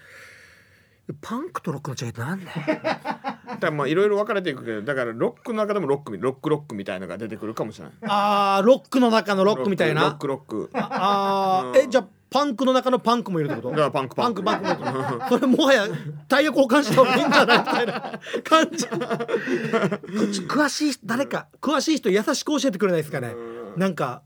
[1.21, 2.57] パンクとロックの違いってなんだよ。
[3.49, 7.95] だからまあいろいろ分かれていくけどだからロックの中でもロックロックロックみたいのが出てくるかもしれない。
[8.03, 10.71] あーロックの中のロックみたいロッなクロック。
[10.75, 13.71] あーえじゃあパンクの中のパンクもいるってこと？
[13.71, 14.43] だからパンクパンク。
[14.45, 15.88] パンクパンクもいるそれもはや
[16.29, 17.59] タイヤ交換した方がいいんじゃない？
[17.59, 18.87] みたいな感じ
[20.43, 23.35] 詳しい人誰か詳しい人優しく教えてくれないですかね？
[23.77, 24.23] なんか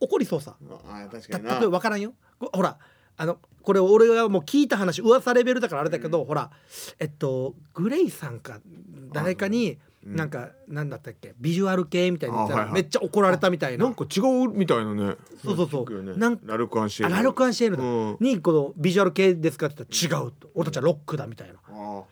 [0.00, 0.56] 怒りそうさ
[0.88, 1.54] ああ確かにな。
[1.60, 2.14] ば分からんよ。
[2.38, 2.78] こほら
[3.16, 6.50] あのこれ俺がもう聞いた話噂レベルだからあれだけど、ほら
[6.98, 8.60] えっとグレイさんか
[9.12, 11.34] 誰かになんかなんだったっけ？
[11.38, 12.82] ビジュアル系みたいに言ったらあはいはい。
[12.82, 15.16] めっちゃ怒られたみたいな、なんか違うみたいなね。
[15.44, 16.02] そうそうそう。
[16.02, 16.14] ね。
[16.16, 17.12] なんラルクアンシエル。
[17.12, 18.16] あラルク・アンシエルだ、うん。
[18.20, 20.32] にこのビジュアル系ですかって言ったら違う。
[20.32, 21.54] と俺たちはロックだみたいな。
[21.68, 22.04] ああ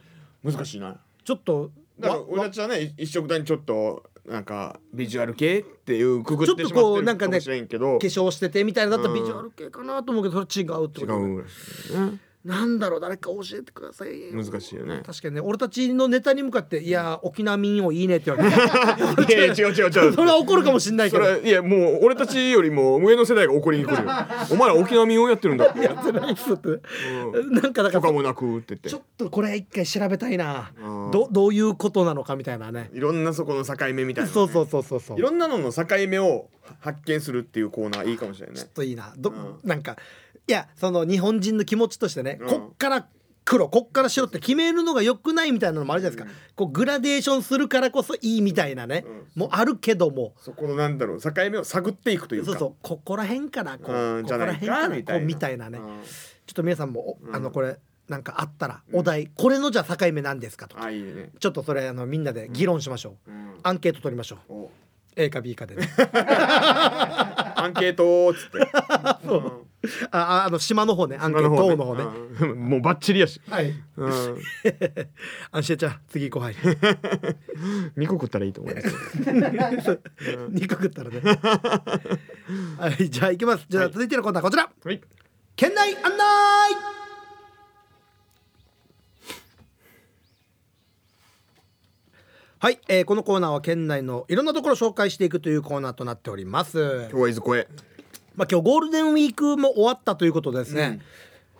[0.45, 0.97] 難しいな。
[1.25, 7.99] ちょっとだからわ俺たちはね一色単にちょっとなんかビジュアル系っていうくくってしちょっとこまってるうなんかもしれんけど。
[7.99, 9.21] 化粧しててみたいなだったらうん。
[9.21, 14.33] ビジュアル系かなと思うけどそれ違うって違ことうらしいねなんだろう誰か教えてください。
[14.33, 15.03] 難しいよね。
[15.05, 15.41] 確かにね。
[15.41, 19.33] 俺たちのネタに向かって「いや沖縄民謡いいね」って言われて。
[19.33, 20.13] いやいや 違う違う違う。
[20.13, 21.25] それは怒るかもしんないけど。
[21.39, 24.11] いやもう俺たちよりも上の世代が怒りに来るよ。
[24.51, 25.67] お前ら沖縄民謡やってるんだ。
[25.67, 26.69] ってやってないっすって、
[27.51, 30.71] なんかだからもなくってちょっとこれ一回調べたいな。
[30.81, 31.11] うん。
[31.11, 32.91] どどういうことなのかみたいなね。
[32.93, 35.19] いろんなそこの境目みたいなね、そうそうそうそうそう。
[35.19, 36.49] いろんなのの境目を
[36.81, 38.61] 発見するっていうコーナーいいかもしれないね。
[38.61, 39.13] ちょっといいな。
[39.17, 39.69] ど、うん。
[39.69, 39.97] なんか
[40.49, 42.49] いやその日本人の気持ちとしてね、うん。
[42.49, 43.07] こっから
[43.45, 49.05] 黒こっから白って決めるのが良くないみたいなのもあるじゃないですか、こうグラデーションするからこそいいみたいなね、
[49.37, 50.35] もうあるけども。
[50.41, 52.51] そこのなんだろう境目を探っていくというか。
[52.51, 55.85] そうそうここら辺かなこううんここら辺かなじゃないかこうみたいなね、うん。
[55.85, 57.79] ちょっと皆さんも、おあのうんこれ
[58.09, 60.91] なんかあったらお題、これのじゃあ境目なんですかとか。
[60.91, 64.53] ね、ちょっとそれあのみんなで議論しましょう、うん、アンケート取りましょう。
[64.53, 64.71] お。
[65.15, 65.89] A か B かでね。
[67.57, 68.71] アンケートーっつって。
[68.75, 69.21] あ
[70.11, 71.17] ああの島の方ね。
[71.21, 71.77] アンケート。
[71.77, 72.05] の方ね。
[72.41, 72.59] うん。
[72.59, 73.73] もうバッチリやし、はい。
[73.97, 74.11] うん、
[75.51, 76.43] 安心ちゃん次行こう。
[76.45, 76.55] はい。
[77.97, 80.01] 2個食ったらいいと思います。
[80.51, 81.21] 肉食ったらね。
[82.79, 83.67] はいじゃあ行きます。
[83.69, 84.71] じゃあ続いてのコーナーこちら。
[84.85, 85.01] はい。
[85.57, 86.97] 県内案内。
[92.59, 97.07] はい、えーこのコーナーは県内のいろんなところを紹介していくというコーナーとなっております。
[97.11, 97.69] 今日はいずこへ？
[98.37, 101.01] まあ今日ゴールデンウィークも終わったということでですね、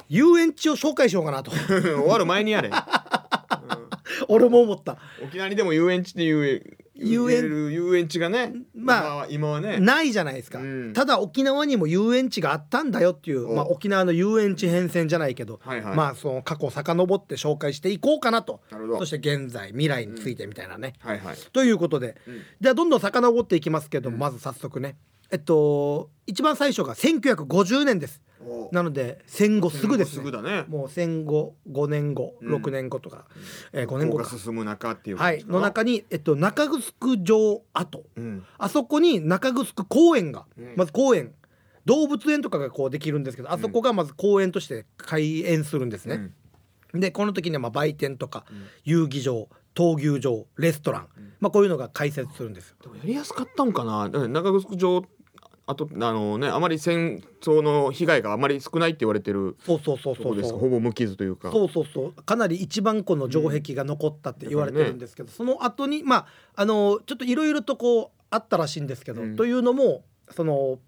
[0.09, 1.51] 遊園地を紹介しようかなと。
[1.69, 2.71] 終わる前にやれ。
[4.29, 4.99] 俺も思った。
[5.25, 9.79] 沖縄にでも遊園地っていう遊園遊園地がねまあ今はね。
[9.79, 10.93] ないじゃないですか、うん。
[10.95, 13.55] ただ沖縄にも遊園地があったんだよっていう、お。
[13.55, 15.97] まあ、沖縄の遊園地変遷じゃないけど、はいはい。
[15.97, 18.61] まあその過去遡って紹介していこうかなと。
[18.71, 18.99] なるほど。
[19.01, 21.37] そして現在未来についてみたいなね、はいはい。
[21.53, 22.41] ということで、うん。
[22.61, 24.97] じゃあどんどん遡っていきますけども、まず早速ね
[25.31, 28.21] えっと一番最初が1950年です。
[28.45, 28.69] お。
[28.73, 30.15] なので戦後すぐですね。
[30.15, 30.65] すぐだね。
[30.69, 32.55] もう戦後5年後うん。
[32.57, 33.27] 6年後とか、
[33.73, 34.25] えー5年後か。
[34.25, 35.45] が進む中っていうはい。
[35.47, 36.81] の中に、えっと、中城
[37.25, 38.05] 城跡。
[38.17, 38.45] うん。
[38.59, 40.75] あそこに中城公園が、うん。
[40.77, 41.35] まず公園。
[41.87, 46.33] 動物園とかがこうできるんですけどあそこがまず公園として開園するんですね。
[46.93, 48.45] でこの時にはまあ売店とか、
[48.85, 51.09] 遊技場闘牛場レストラン、
[51.39, 52.77] まあ、こういうのが開設するんですよ。
[52.83, 54.09] でもやりやすかったんかな。
[54.09, 55.05] 中城城
[55.69, 60.37] あとあのねあまり戦争の被害があまり少ないって言われてるそうそうそうそうそう。
[60.37, 61.51] ですほぼ無傷というか。
[61.51, 62.13] そうそうそう。
[62.13, 69.37] かなり一番この城壁が残ったって言われてるんですけど、その後にまああのちょっといろいろとこうあったらしいんですけど、うん。
[69.37, 70.79] というのもその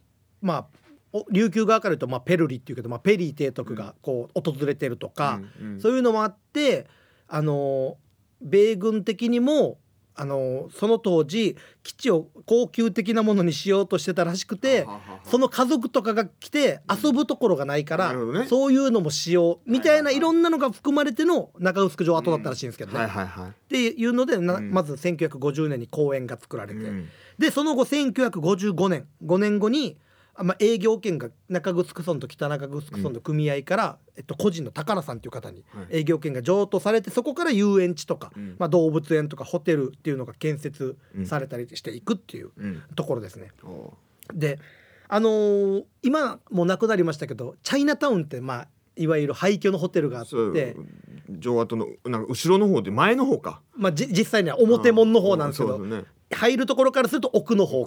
[0.40, 0.66] まあ
[1.12, 5.80] お琉球側から言うと、まあ、ペルリっていうけど、まあ、ペリー提督がこう訪れてるとか、うんうん。
[5.80, 6.86] そういうのもあって
[7.26, 7.96] あの
[8.40, 9.78] 米軍的にも
[10.20, 14.85] あのその当時基地を高級的なものにしようとしてたらしくて
[15.22, 18.46] その家族とかが来て遊ぶところがないから、なるほどね。
[18.46, 23.07] そういうのもしようみたいなはいろんなのが含まれての中城城跡だったらしいんですけどね。
[23.07, 24.70] っていうのでなうん。
[24.72, 27.09] まず1950年に公園が作られて、うん。
[27.38, 30.07] でその後1955年5年後にあ
[30.44, 35.98] まあ、営業権が中城村と北中城村の組合から、えっと、個人の高名さんという方にはい。
[35.98, 38.57] 営業権が譲渡されてそこから遊園地とか、うん。
[38.59, 42.83] まあ、動物園とかホテルっていうのが建設されたりしていくっていううん。
[42.94, 43.51] ところですね。
[43.64, 43.94] お
[44.33, 44.59] で
[45.09, 50.77] あのー今もうなくなりましたけどチャイナタウンってまあいわゆる廃墟のホテルがあって、
[51.31, 53.62] 上跡のなんか後ろの方で前の方か。
[53.77, 57.86] まあ、じ実際には表門の方なんですけど、ね入るところからすると奥の方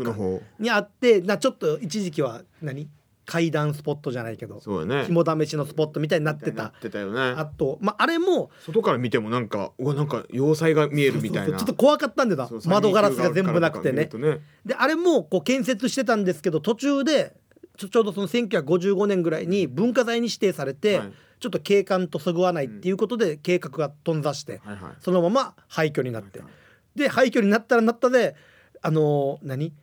[0.59, 2.89] にあってなちょっと一時期は何？
[3.23, 5.05] 階段スポットじゃないけどそうやね。
[5.05, 6.69] 肝試しのスポットみたいになってた。
[6.81, 11.57] てたよあねと、まあ、あれも外から見てもなんかうわなんか要塞が見えるみたいな。
[11.57, 14.09] ちょっと怖かったんだよそうな窓ガラスが全部なくてね。
[14.11, 14.39] ね。
[14.65, 17.33] であれもこう建設してたんですけど途中で
[17.77, 21.13] ちょちょうどその1955年ぐらいに文化財に指定されて、はい。
[21.39, 24.93] ちょっと景観とそぐわないっていうことで計画が頓挫して、はいはい。
[24.99, 26.53] そのまま廃墟になって、はいはい
[26.95, 28.35] で廃墟になったらなったで
[28.81, 29.73] あのー何？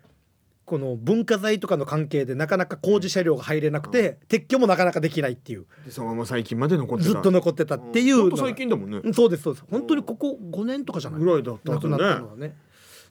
[0.65, 5.65] この文化財とかの関係でなかなか工事車両が入れなくて、撤去もなかなかできないっていう。
[5.87, 7.11] でそのまま最近まで残ってた。
[7.11, 8.23] ずっと残ってたっていうのが。
[8.25, 8.31] ほん。
[8.33, 9.01] と最近だもんね。
[9.03, 9.65] うんそうですそうです。
[9.71, 11.21] 本当にここ5年とかじゃない？
[11.21, 12.55] ぐらいだった亡くなったのはね。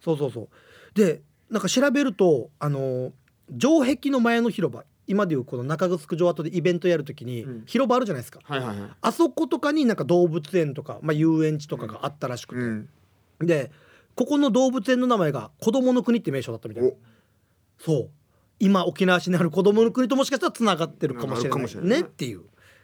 [0.04, 0.48] そうそうそう。
[0.94, 3.12] でなんか調べるとあのー
[3.60, 7.64] 城壁の前の広場今でいうこの中城城跡でイベントやるときにうん。
[7.66, 8.90] 広場あるじゃないですか、はいはいはい。
[9.02, 12.90] あそことかになんか動物園とか、まあ、遊園地とかがあったらしくて、うん。
[13.40, 13.72] で
[14.18, 16.90] ここの動物園の名前が子供の国って名称だったみたいな。
[16.90, 16.94] お
[17.78, 18.10] そう。
[18.60, 22.42] 今沖縄市にある子供の国ともしかしたらつながってるかもしれないねっていう。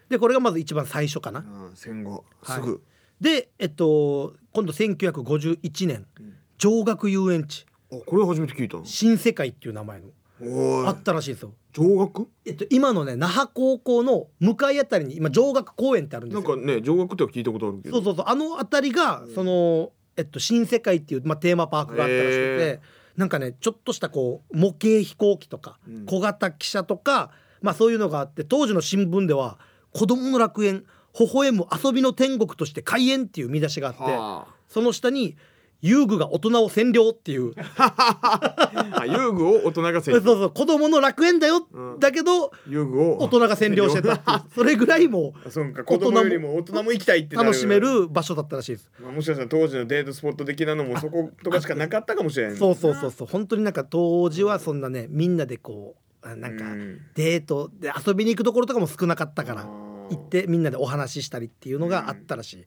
[0.09, 1.43] でこれがまず一番最初かな。
[1.73, 2.23] 戦後。
[2.43, 2.61] はい。
[2.61, 2.83] すぐ。
[3.19, 6.33] でえっと今度1951年うん。
[6.59, 7.65] 上学遊園地。
[7.91, 8.77] あこれ初めて聞いた。
[8.77, 10.87] の新世界っていう名前の。
[10.87, 11.53] あったらしいですよ。
[11.71, 16.47] 上学えっと今のね那覇高校の向かいあたりに今上学公園ってあるんですよ。
[16.47, 17.95] なんかね上学っては聞いたことあるけど。
[17.95, 18.25] そうそうそう。
[18.27, 22.81] あの辺りがそのえっと新世界っていう、まあ、テーマパークがあったらしくてへ
[23.17, 26.05] なんかねちょっとしたこう模型飛行機とかうん。
[26.05, 29.57] 小型汽車とか、まあそういうのがあって当時の新聞では
[29.93, 30.85] 「子供の楽園
[31.19, 35.37] 微笑む遊びの天国として開園」っていう見出しがあってはその下に
[35.83, 37.53] 「遊具が大人を占領」っていう。
[39.05, 40.21] 遊具を大人がそう占領。
[40.21, 41.99] そう子供の楽園だよ、うん。
[41.99, 43.17] だけど遊具を。
[43.17, 45.83] 大人が占領してた それぐらいもあそうか。
[45.83, 48.89] 子供よりも大人も行きたいってな楽しめる場所だったらしいです。
[49.01, 52.57] まあもしかしたら当時のデートスポット的なのも そことかしかなかったかもしれない。
[52.57, 53.27] そうそうそうそう。
[53.27, 56.99] 本当になんか当時はそんなねみんなでこうあなんかうん。
[57.15, 59.65] デートで遊びに行くところとかも少なかったからあ
[60.09, 62.65] 行ーってみんなでお話ししたりっていうのがあったらしい。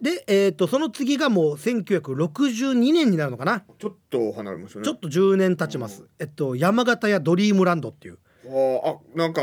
[0.00, 4.84] でで、えー、とその次がもう1962年になるのかな、ちょっと離れましたね。
[4.84, 6.04] ちょっと10年経ちます。
[6.18, 8.18] えっと山形やドリームランドっていう。
[8.44, 9.42] あーあなんか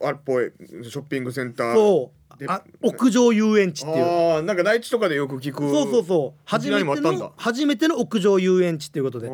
[0.00, 1.74] あれっぽいショッピングセンター。
[1.74, 2.16] そう。
[2.25, 4.04] であ屋上遊園地っていう。
[4.04, 6.40] ああなんか内地とかでよく聞くそうそうそう。
[6.44, 9.30] 初めての初めての屋上遊園地っていうことで。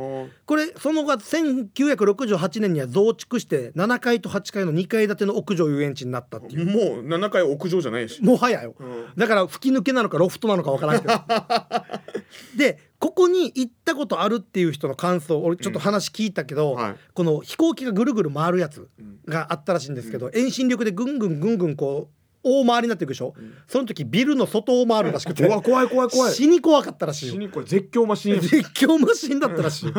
[0.46, 6.66] これその後1968年には増築して7階と8階の2階建ての屋上遊園地になったっていう。
[6.66, 8.74] もう7階屋上じゃないし、もはやよ。
[8.78, 9.06] うん。
[9.16, 11.14] だから吹き抜けなのかロフトなのかわからんけど。
[12.56, 16.94] でここに行ったことあるっていう人の感想俺ちょっと話聞いたけど、はい。
[17.14, 19.18] この飛行機がぐるぐる回るやつうん。
[19.26, 23.35] があったらしいんですけど、遠心力でぐんぐんぐんぐんこう大回りになっていくでしょ、ん。
[23.68, 25.46] その時ビルの外を回るらしくて。
[25.46, 26.33] うわ怖い怖い怖い。
[26.35, 27.33] 死に怖かったらしいよ。
[27.35, 29.90] 死にこれ絶叫マシンや絶叫マシンだったらしい。
[29.90, 29.92] っ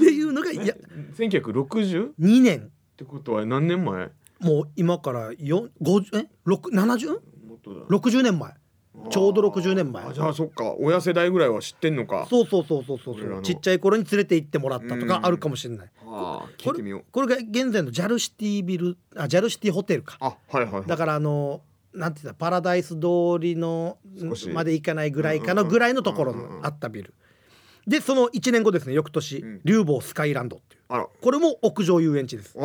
[0.00, 0.74] ていうのがいや
[1.16, 2.70] 1960っ2年。
[2.96, 4.10] てことは何年前？
[4.40, 7.08] もう今から4 50え？6 70
[7.46, 7.80] もっとだ。
[7.86, 8.52] 60年前
[9.10, 10.04] ちょうど60年前。
[10.04, 10.74] あじゃあそっか。
[10.78, 12.26] 親世代ぐらいは知ってんのか。
[12.28, 13.42] そうそうそうそうそう。
[13.42, 15.90] ちっちゃい頃に連れて行ってもらったとかあるかもしれない。
[16.04, 17.04] あー聞これいてみよう。
[17.10, 20.16] これが現在のジャルシティビルあジャルシティホテルか。
[20.20, 20.86] あはいはいはい。
[20.86, 21.62] だからあの
[21.94, 23.98] なんて言ったパラダイス通りの
[24.52, 27.14] まで行かないぐらいかのぐらいのところのあったビル。
[27.86, 29.60] でその1年後ですね翌年うん。
[29.64, 31.06] 竜坊スカイランドっていう。
[31.22, 32.56] これも屋上遊園地です。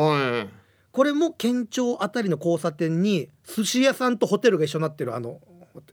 [0.92, 5.40] これも県庁あたりの交差点に寿司屋さんとホテルが一緒になってるあの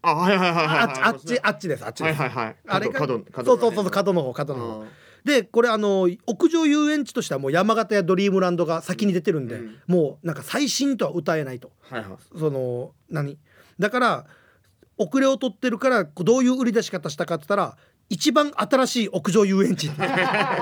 [0.01, 1.85] あはいはいはいはいあっちあっちあっちです。
[1.85, 2.55] あっちです、はいはいはい。
[2.67, 4.79] あれが角そう角そうそう角の方角の方。
[4.81, 4.87] うん。
[5.25, 9.77] でこれあの屋上遊園地としてはもう山形やドリームランドが先に出てるんで、うん。
[9.87, 11.71] もうなんか最新とは歌えないと。
[11.89, 12.39] はいはい。
[12.39, 13.37] その何？
[13.79, 14.25] だから
[14.97, 17.77] 遅れを取ってるからどういう売り出し方したかって言ったら
[18.13, 19.89] 一番新しい屋上遊園地。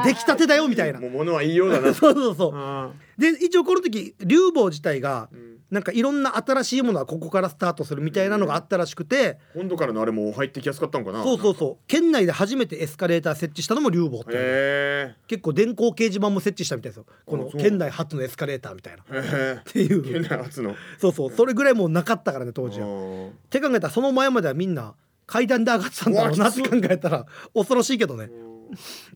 [0.06, 1.02] 出来たてだよみたいな。
[1.02, 1.92] もう物は言いようだな。
[1.94, 2.52] そうそうそう。
[2.56, 5.52] あで一応この時竜坊自体がーうん。
[5.70, 9.38] なんかいろんな新しいものはここからスタートするみたいなのがあったらしくて。
[9.54, 11.24] 今度からのあれも入ってきやすかったんかな。
[11.24, 11.88] そうそうそう。
[11.88, 17.06] 県内で初めてエスカレーター設置したのも竜坊って結構電光掲示板も設置したみたいですよ。
[17.26, 19.04] この県内初のエスカレーターみたいな。
[19.04, 20.76] っていえ県う内初の。
[21.00, 21.32] そうそう。
[21.32, 22.88] それぐらいもうなかったからね当時は。
[22.88, 23.88] あって考えた。
[23.88, 24.94] らその前まではみんな
[25.32, 28.30] 階段で上がってたんだろうなって考えたら恐ろしいけどね。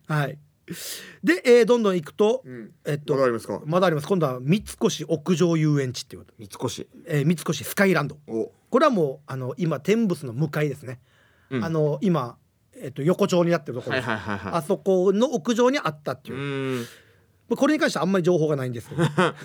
[0.08, 0.38] ーはい。
[1.24, 2.72] で、えーどんどん行くと、うん。
[2.86, 3.62] えっとまだありますか？
[3.66, 4.08] まだあります。
[4.08, 6.28] 今度は三越屋上遊園地っていうこ。
[6.32, 6.88] と、三越。
[7.06, 8.18] えー三越スカイランド。
[8.28, 8.52] お。
[8.70, 11.00] これはもうあの今天仏の向かいですね、
[11.50, 11.64] うん。
[11.66, 12.38] あの今、
[12.82, 13.98] えっと横丁になってるところ。
[13.98, 14.54] はいです、はいはいはい。
[14.54, 16.88] あそこの屋上にあったっていう、
[17.50, 19.36] これに関してはあんまり情報がないんですけど、 なか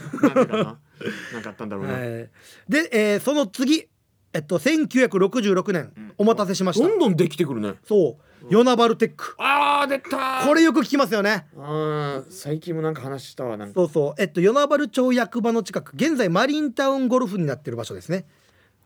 [1.50, 2.02] ったんだろうな、はい。
[2.68, 3.88] で、えーその次
[4.32, 6.86] えっと1966年、お待たせしました。
[6.86, 7.74] どんどんできてくるね。
[7.84, 8.22] そう。
[8.48, 9.34] ヨナバルテック。
[9.38, 10.46] あー出た。
[10.46, 11.46] これよく聞きますよね。
[11.56, 13.74] あー最近もなんか話したわなんか。
[13.74, 14.14] そうそう。
[14.22, 18.24] えっと与那原町役場の近く現在マリンタウンゴルフになってる場所ですね。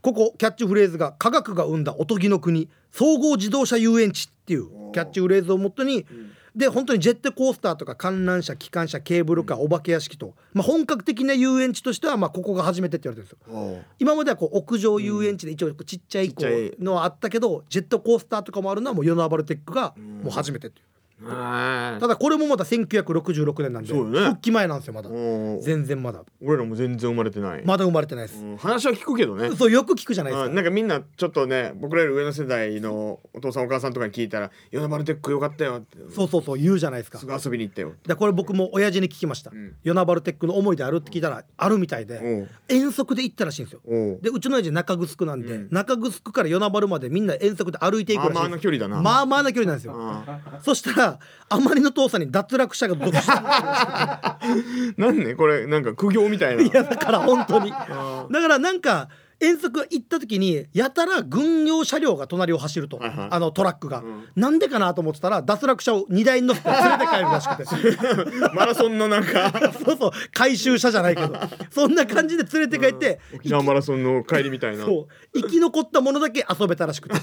[0.01, 6.07] ここキャッチフレーズが科学が生んだおとぎの国総合自動車遊園地っていうキャッチフレーズをもとに、
[6.55, 13.85] で本当にジェットコースターとか観覧車機関車ケーブルカーお化け屋敷と、まあ、本格的な遊園地としてはまあここが初めてって言われてるんですよ。
[13.99, 16.33] 今まではこう屋上遊園地で一応ちっちゃい
[16.79, 20.87] のはあったけどジェットコースターとかもあるのはもうヨナバルテックがもう初めてっていう。
[20.87, 20.94] あ
[21.25, 24.21] ただこれもまだ1966年なんで、そうよね。
[24.31, 25.11] 復帰前なんですよまだ。
[25.11, 26.23] ー全然まだ。
[26.43, 28.57] 俺らも全然生まれてない、まだ生まれてないです、うん。
[28.57, 29.55] 話は聞くけどね。
[29.57, 30.51] そうよく聞くじゃないですか。
[30.51, 35.99] あなんかみんなちょっとね僕らより上の世代のお父さんお母さんとかに聞いたら「ヨナバルテックよかったよ」って。
[36.11, 37.19] そうそうそう言うじゃないですか。
[37.19, 37.93] すぐ遊びに行ったよ。
[38.07, 39.75] でこれ僕も親父に聞きました、ん。
[39.83, 43.81] ヨナバルテックの思い出あるって聞いたらあるみたいで、遠足で行ったらしいんですよ。
[43.87, 49.03] おうでうちの親父中城なんで、中城から与那原までみんな遠足で歩いていくらしいまあまあな距離だな。
[49.03, 49.95] まあまあな距離なんですよ。
[49.97, 51.14] あそしたら
[51.49, 56.63] あまりの遠さに脱落者が続出したー なんねこれなんか苦行みたいな。
[56.63, 57.71] いやだから本当に。
[57.73, 59.09] だあからなんか
[59.41, 63.29] 遠足行った時にやたら軍用車両が隣を走ると、はいはい。
[63.31, 64.29] あのトラックが、ん。
[64.37, 67.65] なんでかなと思ってたら脱落者を荷台に乗せて連れて帰るらしくて。
[67.65, 69.53] ー マラソンのなんか。
[69.85, 70.11] そうそう。
[70.33, 71.35] 回収車じゃないけど。
[71.71, 74.85] そんな感じで連れて帰って、沖縄マラソンの帰りみたいな。
[74.85, 75.41] そう。
[75.41, 77.15] 生き残ったものだけ遊べたらしくて。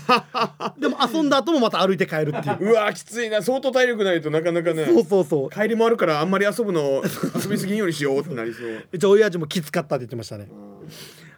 [0.77, 2.71] でも遊んだ後もまた歩いて帰るっていう。
[2.71, 3.41] うわーきついな。
[3.41, 4.85] 相当体力ないとなかなかね。
[4.85, 5.49] そうそうそう。
[5.49, 7.01] 帰りもあるからあんまり遊ぶの
[7.41, 8.83] 遊びすぎんようにしようってなりそう。
[8.91, 10.47] うち親父もきつかったって言ってましたね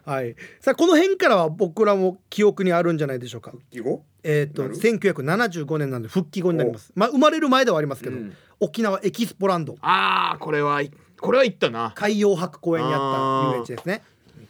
[0.04, 0.36] はい。
[0.60, 3.52] さあこの辺からは僕らも記憶にあるんじゃないでしょうか。
[3.70, 6.92] 記号えっ、となる？1975年なんで復帰後になります。
[6.94, 8.34] まあ生まれる前ではありますけど、うん。
[8.60, 9.76] 沖縄エキスポランド。
[9.80, 10.90] ああこれはい
[11.20, 11.92] これは行ったな。
[11.94, 14.02] 海洋博公園にあった遊園地ですね。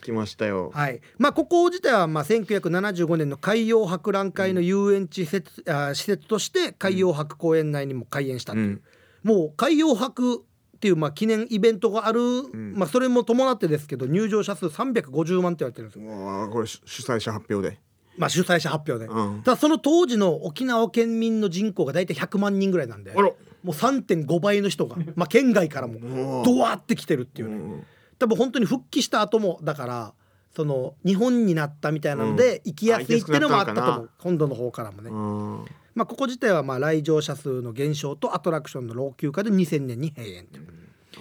[0.03, 0.71] 来ましたよ。
[0.75, 1.01] はい。
[1.19, 8.83] まあここ自体はまあ1975年の海洋博覧会の遊園地施設,、あ施設として海洋博公園内にも開園したっていう、うん。
[9.23, 10.45] もう海洋博
[10.85, 12.21] っていうまあ記念イベントがある、
[12.53, 17.81] まあそれも伴ってですけど入場者数350万って言われてるんですよ、これ主主催者発表で。
[18.19, 19.43] まあ、主催者発表で、うん。
[19.43, 27.87] ただその当時の沖縄県民の人口が大体100万人ぐらいなんでもう3.5倍の人が、まあ、県外からもドワーって来てるっていうね、うん。
[28.19, 30.15] 多分本当に復帰した後もだから
[30.55, 32.61] その日本になったみたいなので、うん。
[32.67, 35.65] 行きやすいっていうのもあったとあ行きやすくなったの思う本土の方からもね、うん
[35.95, 40.67] まあここ自体はまあ来場者数の減少とアトラクションの老朽化で2000年に閉園っていう。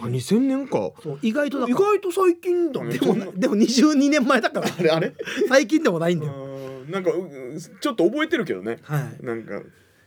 [0.01, 0.91] あ2000年か。
[1.01, 2.97] そう意外とだ意外と最近だね。
[2.97, 4.67] でもでも22年前だから。
[4.67, 5.13] あれあれ？
[5.47, 6.91] 最近でもないんだよ、うん。
[6.91, 8.79] なんかちょっと覚えてるけどね。
[8.81, 9.61] はい、なんか。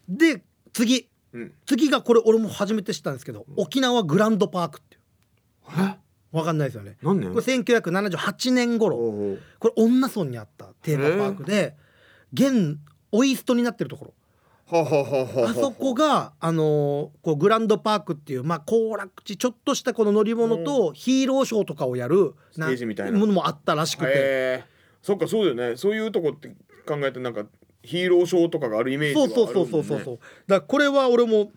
[0.08, 1.08] で次。
[1.32, 1.52] うん。
[1.66, 5.02] 次がこれ俺も初めて知ったんですけど沖縄グランドパークっていう。
[5.78, 5.96] え？
[6.32, 6.96] わかんないですよね。
[7.02, 8.96] 何年これ1978年頃。
[9.58, 11.76] これ女村にあったテーマパークで
[12.32, 12.78] 現
[13.12, 14.14] オイストになってるところ
[14.68, 16.64] あそこがあのー
[17.22, 23.18] こうグランドパークっていうまあ行楽地ちょっとしたこの乗り物とヒーローショーとかをやるステージみたいな。
[23.18, 24.64] ものもあったらしくて。
[25.02, 25.76] そっかそうだよね。
[25.76, 26.48] そういうとこって
[26.84, 27.46] 考えてなんか
[27.82, 29.54] ヒーローショーとかがあるイメージはそうあるね。
[29.54, 30.18] そうそうそうそうそう。
[30.48, 31.52] だこれは俺も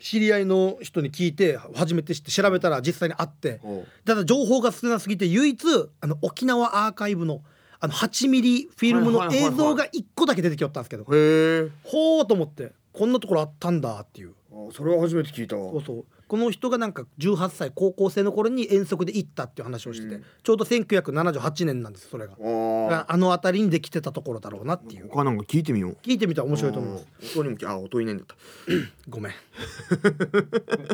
[0.00, 3.60] 知り合いの人に聞いて初めて知って調べたら実際にあって。
[4.04, 5.64] ただ情報が少なすぎて唯一
[6.00, 7.42] あの沖縄アーカイブの
[7.80, 11.04] あの8ミリフィルムの映像が1個だけ出てきよったんですけど。
[11.04, 14.32] ほうと思ってこんなところあったんだっていう。
[14.50, 15.56] あそれは初めて聞いた。
[15.56, 16.04] わそうそう。
[16.28, 20.24] この人がなんか18歳高校生の頃に遠足で行ったっていう話をしてて、うん。
[20.42, 22.32] ちょうど1978年なんですそれが。
[22.32, 25.08] ああの辺りにできてたところだろうなっていう。
[25.10, 25.96] 他なんか聞いてみよう。
[26.02, 26.94] 聞いてみたら面白いと思う。
[26.94, 26.96] ん。
[27.34, 28.26] 音にもきあ音いないんだっ
[29.08, 29.32] ごめん。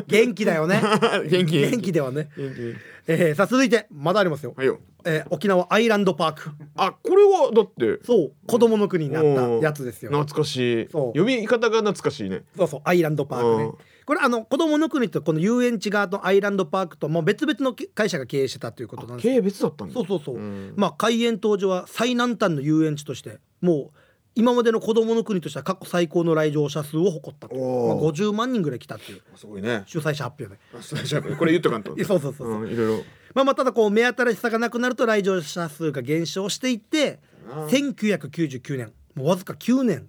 [0.07, 0.81] 元気だよね。
[0.81, 1.61] た 元気。
[1.61, 2.75] 元気ではね、元気。
[3.07, 6.51] えーさあ続いてまだありますよ、はいよえー沖縄アイランドパーク。
[6.75, 8.03] あこれはだって。
[8.05, 10.11] そう子供の国になったやつですよ。
[10.11, 10.87] 懐かしい。
[10.91, 11.17] そう。
[11.17, 12.43] 呼び方が懐かしいね。
[12.55, 13.63] そうそうアイランドパークね。
[13.65, 13.77] うん。
[14.05, 19.93] これあの子供の国とこの遊園地側のアイランドパークともう別々の会社が経営してたということなんです経営別だったんだ。
[19.93, 20.73] そうそうそう、ん。
[20.75, 23.99] まあ開園当時は最南端の遊園地としてもう
[24.35, 28.13] 今までの子供の国としては過去最高の来場者数を誇ったとまあ、おー。
[28.13, 29.83] 50万人ぐらい来たっていうすごいね。
[29.85, 30.59] 主催者発表で。
[30.77, 31.95] あそうじゃあこれ言っとかんと。
[32.03, 33.03] そうそうそうそう、うんいろいろ。
[33.35, 40.07] まあまあただこう目新しさがなくなると来場者数が減少していってあ1999年もうわずか9年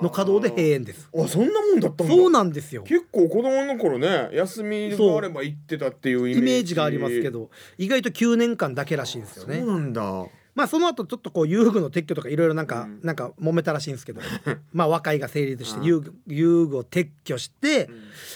[0.00, 1.08] の稼働で閉園です。
[1.14, 2.14] あそんなもんだったんだ。
[2.14, 2.82] そうなんですよ。
[2.82, 6.38] 結構子供の頃ね休みがあれば行ってたっていうイメージ。
[6.40, 9.60] イメージがありますけど意外と9年間だけらしいんですよね。
[9.60, 13.00] そうなんだまあその後ちょっとこう遊具の撤去とかいろいろなんか、うん。
[13.02, 14.20] なんか揉めたらしいんですけど。
[14.72, 15.86] まあ和解が成立してうん。
[15.86, 17.88] 遊具遊具を撤去して、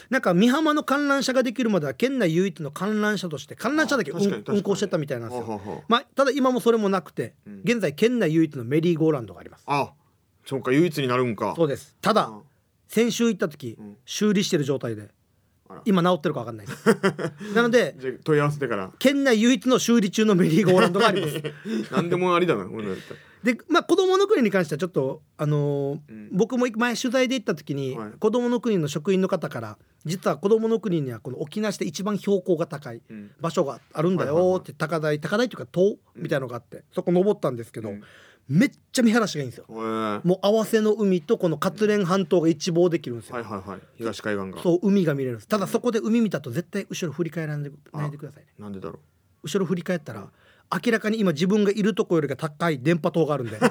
[0.09, 4.21] なんか美浜の観覧車ができるまでは県内唯一の観覧車として観覧車だけ運
[4.62, 5.85] 行してたみたいなんですよ。
[5.89, 7.61] まあ、ただ今もそれもなくて、うん。
[7.64, 9.64] 現在県内唯一のメリーゴーランドがあります。
[9.67, 9.93] あ
[10.45, 11.55] そうか唯一になるんか。
[11.57, 11.97] そうです。
[12.01, 12.43] ただうん。
[12.89, 13.97] 先週行った時、うん。
[14.05, 15.11] 修理してる状態で
[15.85, 16.67] 今治ってるか分かんない
[17.55, 18.93] なのでじゃあ問い合わせてから。
[18.99, 21.43] 県内唯一の修理中のメリーゴーランドがあります。
[21.93, 22.67] 何でもありだな
[23.43, 26.29] でまあ子供の国に関してはちょっとあのーうん。
[26.33, 28.11] 僕も前取材で行った時に、はい。
[28.19, 33.31] 子供の国の職員の方から実は子供の国にはこの沖縄市で一番標高が高いうん。
[33.41, 38.03] 場所があるんだよって高台高台っていうか塔みたいのがあってそこ登ったんですけど、うん
[38.49, 39.67] めっちゃ見晴らしがいいんですよ。
[39.69, 40.21] へー。
[40.25, 43.81] もう合わせの海とこの活連半島が一望できるんですよ、はいはいはい。
[43.97, 44.63] 東海岸が。
[44.63, 45.49] そう海が見れるんです。
[45.49, 47.71] ただそこで海見たと絶対後ろ振り返らない
[48.11, 48.49] でくださいね。
[48.59, 49.01] なんでだろ
[49.43, 50.29] 後ろ振り返ったら
[50.85, 53.59] 明らかに今自分がいるとこよりが高い電波塔があるんで。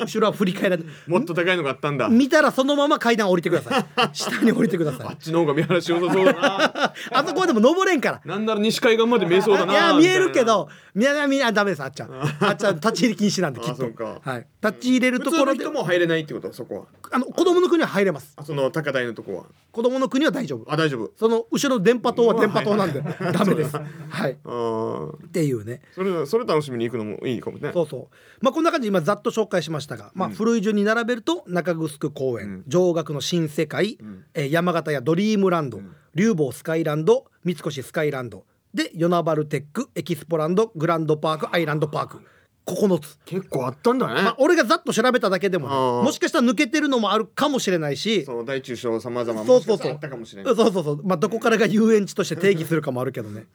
[0.00, 2.08] 後ろは振り返らないうもっと高いのがあったんだ。
[2.08, 3.84] 見たらそのまま階段降りてください。
[4.16, 5.06] 下に降りてください。
[5.08, 6.94] あっちの方が見晴らし良さそうだな。
[7.12, 8.20] あそこまでも登れんから。
[8.24, 12.10] なんなら西海岸まで見えそうだないや見えるけみど見え見えダメですあっちゃん。
[12.12, 13.72] あっちゃん立ち入り禁止なんできっと。
[13.72, 14.20] あそうか。
[14.22, 14.46] はい。
[14.62, 15.60] 立ち入れるところで。
[15.60, 16.52] 人も入れないってこと？
[16.52, 16.82] そこは。
[17.12, 18.32] あの子供の国は入れます。
[18.36, 19.44] あその高台のとこは。
[19.72, 20.72] 子供の国は大丈夫。
[20.72, 21.10] あ大丈夫。
[21.18, 23.76] その後ろの電波塔は電波塔なんでダメです。
[23.76, 24.32] はい。
[24.32, 27.70] っていうねそれそれ楽しみに行くのもいいかもね。
[27.72, 28.16] そうそう。
[28.40, 30.34] まあこんな感じで今ざっと紹介しましたが、まあ、うん。
[30.34, 32.64] 古い順に並べると中城公園、うん。
[32.66, 34.24] 上学の新世界、ん。
[34.34, 35.94] えー山形やドリームランド、ん。
[36.14, 42.20] 竜坊スカイランド三越スカイランドで与那原テックエキスポランドグランドパークアイランドパーク。
[42.66, 45.74] 9つ、結構あったんだね、まあ、俺がざっと調べただけでもね、
[46.04, 48.24] もしかしたら抜けてるのもあるかもしれないし。
[48.24, 49.76] そう大中小様々そうそうそう。
[49.76, 50.54] もしかしたらあったかもしれない。
[50.54, 51.02] そうそうそう。
[51.04, 53.46] まあどこからが遊園地として定義するかもあるけどね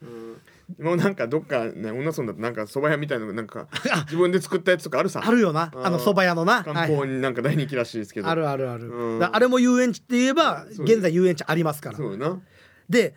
[0.79, 3.67] もうなんかどっかね女村だとなんか蕎麦屋みたいなのなんか
[4.05, 5.21] 自分で作ったやつとかあるさ。
[5.23, 5.71] あるよな。
[5.75, 9.23] あの蕎麦屋のな、観はい光になんか大人気らしいですけど、あるあるある、うん。
[9.23, 11.97] あれも遊園地って言えば現在遊園地ありますから。
[11.97, 12.41] そうよな。
[12.89, 13.15] で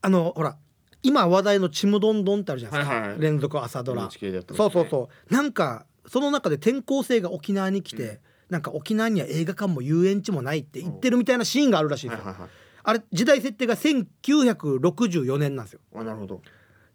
[0.00, 0.56] あのほら
[1.02, 3.10] 今話題の「ちむどんどん」ってあるじゃないですか、はいはい。
[3.12, 4.08] はい連続朝ドラ、ね。
[4.54, 5.34] そうそうそう。
[5.34, 12.50] なんかその中で転校生が沖縄に来て、なんか沖縄には映画館も遊園地もないって言ってるみたいなシーンがあるらしいんですよ、はいはいはい。
[12.84, 15.80] あれ時代設定が1964年なんですよ。
[15.94, 16.40] あなるほど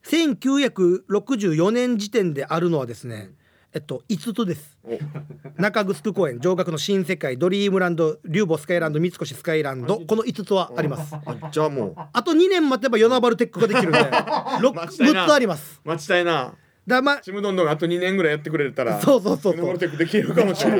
[0.05, 3.31] 1964年時点であるのはですね
[3.73, 4.77] えっと5つです。
[4.83, 4.99] お。
[5.59, 11.15] 中城公園上学の新世界ドリームランド竜坊スカイランド三越スカイランドこの5つはあります。
[11.15, 11.95] あじゃあもう。
[12.13, 13.99] あと2年待てば与那原テックができるんで
[14.75, 15.23] 待ちたいな。
[15.23, 15.81] 6つあります。
[15.83, 16.53] 待ちたいな。
[16.85, 19.79] だまあちむどんどんがあと2年ぐらいやってくれたらそうそうそうそう。
[19.79, 20.79] テックできるかもしれない。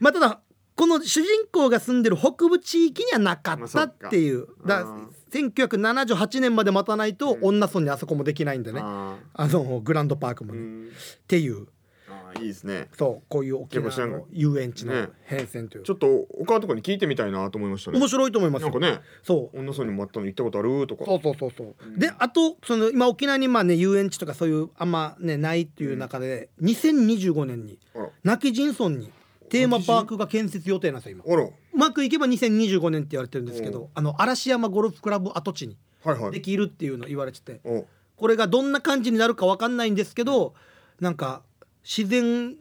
[0.00, 0.40] まあただ
[0.74, 4.48] この主人公が住んでる北部地域にはなかったっていう。
[4.66, 8.80] だうん1978年まで待たないと女村にあそこもできないんでね。
[8.82, 11.66] ああのグランドパークもね、っていう。
[12.08, 12.88] あーいいですね。
[12.96, 15.08] そうこういう沖縄の遊園地のね。
[15.24, 17.98] 変遷という、ちょっと岡とかに聞いてみたいなと思いましたね。
[17.98, 18.68] 面白いと思いますよ。
[18.68, 19.58] なんかねそう。
[19.58, 21.04] 女村にもあったの行ったことあるとか。
[21.04, 27.78] そうそうそうそう、であとその今沖縄にまあね遊園地とかそういうあんまねないっていう中で、2025年に
[28.22, 29.10] 亡き人村に
[29.54, 31.32] テーマパークが建設予定なんですよ今。
[31.32, 31.44] あら。
[31.44, 36.30] うまくいけば2025年って言われてるんですけど、あの嵐山ゴルフクラブ跡地にはいはい。
[36.32, 37.86] できるっていうの言われててお
[38.16, 40.54] これがどんな感じになるかわかんないんですけど
[41.00, 41.42] なんか
[41.84, 42.56] 自然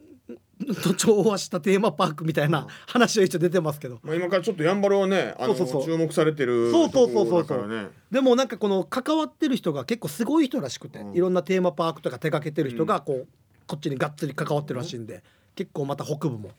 [0.83, 3.99] と調和したテーマパークみたいな話は一応出てますけど。
[4.03, 5.97] まあ、今からちょっとやんばるをねあのそうそうそう。
[5.97, 7.89] 注目されてるそうそうそうそうところだからね。
[8.11, 11.13] でもなんかこの関わってる人が結構すごい人らしくて、うん。
[11.15, 13.27] いろんなテーマパークとか手掛けてる人がこう、
[13.65, 15.23] こっちにがっつり関わってるらしいんで
[15.55, 16.51] 結構また北部も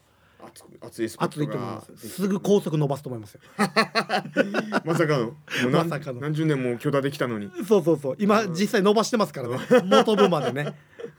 [0.81, 2.09] 熱いスポッ熱いトがと思います。
[2.09, 3.41] すぐ高速伸ばすと思いますよ。
[4.85, 5.25] まさかの。
[5.27, 5.33] も
[5.67, 6.21] う何まさかの。
[6.21, 7.51] 何十年も許可できたのに。
[7.67, 8.17] そうそうそう。
[8.19, 9.59] 今実際伸ばしてますからね。
[9.85, 10.75] 元部までね。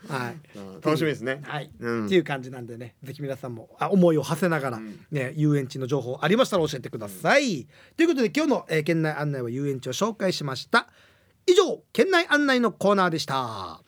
[0.07, 0.37] はい。
[0.83, 1.41] 楽しみですね。
[1.43, 2.05] はい、うん。
[2.05, 2.95] っていう感じなんでね。
[3.03, 4.99] ぜひ皆さんもあ思いを馳せながら、うん。
[5.11, 7.67] ね遊園地の情報ありましたら教えてください、
[7.97, 10.87] ということで今日の、えー県内案内は遊園地を紹介しました。
[11.47, 13.81] 以上県内案内のコーナーでした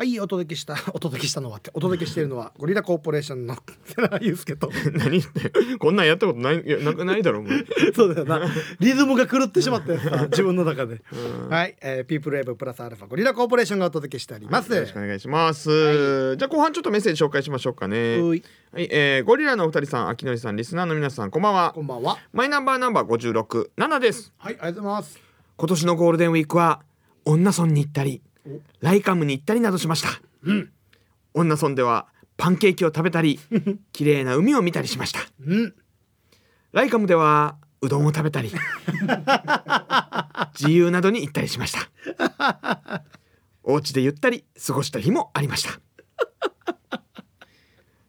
[0.00, 4.70] はいお届けした お届けしたのはってお届けしているのは ゴリラコーポレーションの世良祐介と。
[4.96, 7.52] 何ってこんなんやったことないいやなんかないだろうもう
[7.94, 8.50] そうだよな。
[8.78, 11.48] リズムが狂ってしまったやつさ自分の中で、うん。
[11.50, 15.68] はい、えー、ピープルウェーブプラスアルファゴリラコーポレーションがお届けしております、よろしくお願いします、
[16.34, 18.20] じゃあ後半ちょっとメッセージ紹介しましょうかね。
[18.20, 18.42] うい。
[18.72, 21.72] はい、えー、ゴリラのお二人さん秋典さんリスナーの皆さんこんばんは。
[21.74, 22.16] こんばんは。
[22.32, 24.32] マイナンバーナンバー56 7です。
[24.38, 25.20] はいありがとうございます。
[25.58, 26.80] 今年のゴールデンウィークは
[27.26, 28.22] 女村に行ったり
[28.80, 30.08] ライカムに行ったりなどしました、
[31.34, 33.38] 女村ではパンケーキを食べたり
[33.92, 35.20] 綺麗な海を見たりしました。
[35.46, 35.74] うん
[36.72, 38.52] ライカムではうどんを食べたり
[40.58, 43.02] 自由などに行ったりしました。
[43.62, 45.80] お家でゆったり過ごした日もありました。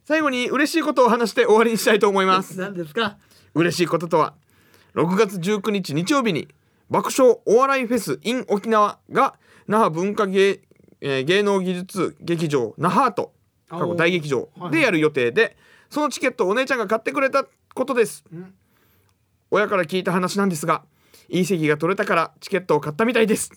[0.04, 2.58] 最後に嬉しいことを話して終わりにしたいと思います。
[2.58, 3.18] 何ですか？
[3.54, 4.34] 嬉しいこととは
[4.94, 6.48] 6月19日日曜日に
[6.90, 9.34] 爆笑お笑いフェス in 沖縄が
[9.72, 10.60] 那覇文化芸,、
[11.00, 13.32] えー芸能技術劇場那覇アート
[13.70, 15.56] 過去大劇場でやる予定で
[15.88, 18.22] そのチケットをお姉ちゃんが買ってくれたことです。
[18.34, 18.52] ん。
[19.50, 20.82] 親から聞いた話なんですが
[21.30, 23.50] いい席が取れたからチケットを買ったみたいです。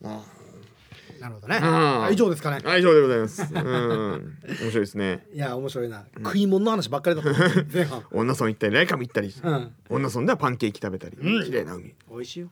[0.00, 1.58] なるほどね。
[1.60, 2.12] うん。
[2.12, 2.62] 以上ですかね。
[2.64, 3.42] あ以上でございます。
[3.52, 4.38] うん。
[4.46, 5.26] 面白いですね。
[5.34, 6.04] いや面白いな。
[6.18, 7.32] 食い物の話ばっかりだった
[7.74, 8.04] 前半。
[8.12, 9.34] 女村行ったりライカム行ったり。
[9.42, 9.72] うん。
[9.88, 11.16] 女村ではパンケーキ食べたり。
[11.16, 11.96] 綺麗な海。
[12.08, 12.50] 美味しいよ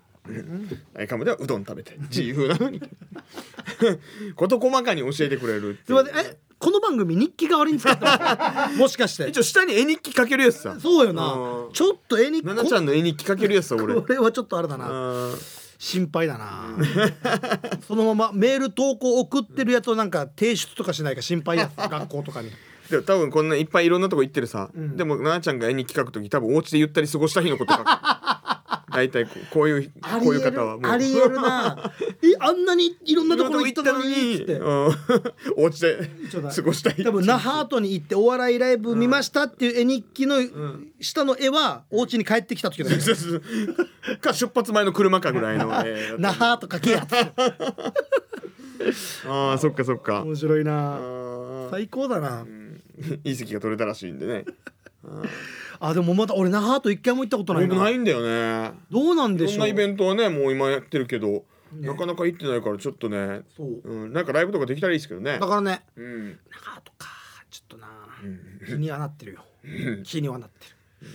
[0.94, 1.96] ライカムではうどん食べて。
[2.10, 2.80] 自由なのに。
[4.36, 6.04] 事細かに教えてくれるっていう。
[6.04, 6.32] すいません。
[6.32, 9.28] えこの番組日記代わりに使ってます もしかして。
[9.28, 10.76] 一応下に絵日記書けるやつさ。
[10.80, 11.32] そうよな。
[11.32, 11.72] うん。
[11.72, 13.94] ちょっと絵にななちゃんの絵日記書けるやつさ俺。
[13.94, 14.86] これはちょっとあれだな。
[14.88, 15.34] あ
[15.78, 16.76] 心配だな。
[17.86, 22.50] そのままメール投稿送ってるやつをなんか提出とかしないか心配やつ 学校とかに。
[22.50, 22.52] ー
[22.90, 24.96] でも多分こんないっぱいいろんなとこ行ってるさ、ん。
[24.96, 27.86] でもななちゃんが絵日記書く時多分お家でゆったり過ごした日のこと書く
[28.99, 30.90] 大体こうこういうあこういう方はもう。
[30.90, 31.92] ありえるな。
[32.22, 34.55] えあんなにいろんなところ行ったのにっつって。
[34.55, 34.88] うん。
[35.57, 36.11] お家で
[36.55, 40.36] 過ごした日多分那覇アートに行ってお笑いライブ見ましたっていう絵日記の
[41.01, 43.42] 下の絵はお家に帰ってきた時だよそうそう
[44.18, 47.07] か出発前の車かぐらいの、え ー那覇アート書けや
[49.26, 50.22] ああそっかそっか。
[50.22, 51.70] 面白いあなー。
[51.70, 52.42] 最高だな。
[52.42, 52.80] うん。
[53.24, 54.44] いい席が取れたらしいんでね
[55.80, 57.74] あでもまだ俺那覇アート一回も行ったことないな。
[57.74, 58.72] 僕ないんだよね。
[58.90, 59.55] どうなんでしょう。
[59.55, 61.42] いろんなイベントはねもう今やってるけど、ね。
[61.72, 63.80] なかなか行ってないからちょっとね、そう。
[63.84, 65.38] うん、なんかライブとかできたらいいですけどね。
[65.38, 66.38] だからねうん。
[66.51, 67.09] 那覇アートか。
[67.51, 67.88] ちょっとな。
[68.22, 68.66] うん。
[68.66, 69.44] 気にはなってるよ。
[70.05, 71.09] 気にはなってる。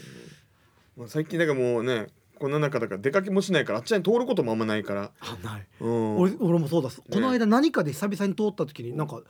[0.97, 2.07] まあ、最近なんかもうね
[2.39, 5.67] こんな中だから出かけもしないからあっちらに通ることもあんまないから、あない。
[5.79, 6.89] うん、俺俺もそうだ。
[6.89, 9.21] この間何かで久々に通った時になんか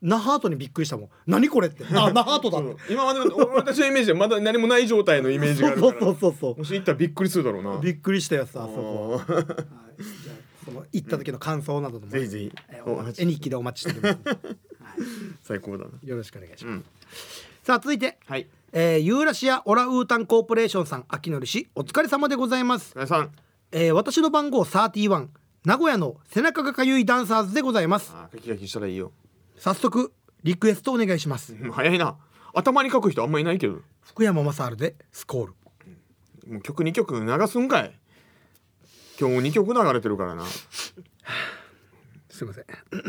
[0.00, 9.24] 那覇アートにびっくりしたもん何これってあ那覇アートだ今までの私のイメージでまだ何もない状態のイメージがあるからそうそうそうそうもし行ったらびっくりするだろうなびっくりしたやつあそこはい
[10.02, 10.32] じゃ
[10.64, 14.38] その行った時の感想などもぜひぜひえお待ち絵日記でお待ちしております
[15.42, 16.84] 最高だなよろしくお願いしますうん
[17.64, 23.30] さあ続いてはいえーユーラシアオラウータンコーポレーションさん秋のり氏お疲れ様でございます、皆さん
[23.72, 25.28] えー私の番号31
[25.64, 29.12] 名古屋の背中がかゆいダンサーズでございますあー書き書きしたらいいよ
[29.58, 30.12] 早速
[30.44, 31.54] リクエストお願いします。
[31.54, 32.16] うん早いな。
[32.54, 33.80] 頭に書く人あんまいないけど。
[34.00, 35.54] 福山雅治でスコール。
[36.52, 37.98] もう曲2曲流すんかい。
[39.20, 40.44] 今日も2曲流れてるからな。
[42.30, 42.64] すいません。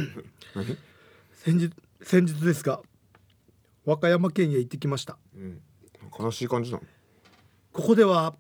[0.55, 0.77] 何？
[1.35, 1.71] 先日
[2.01, 2.81] 先日ですが
[3.85, 5.17] 和歌山県へ行ってきました。
[5.35, 5.61] うん。
[6.19, 6.83] 悲しい感じなの？
[7.71, 8.35] ここでは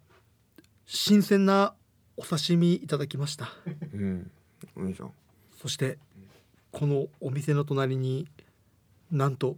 [0.85, 1.75] 新鮮な
[2.17, 3.49] お刺身いただきました。
[3.93, 4.31] うん。
[4.87, 5.13] いいじゃん。
[5.61, 5.97] そして
[6.71, 8.27] このお店の隣に
[9.11, 9.57] なんと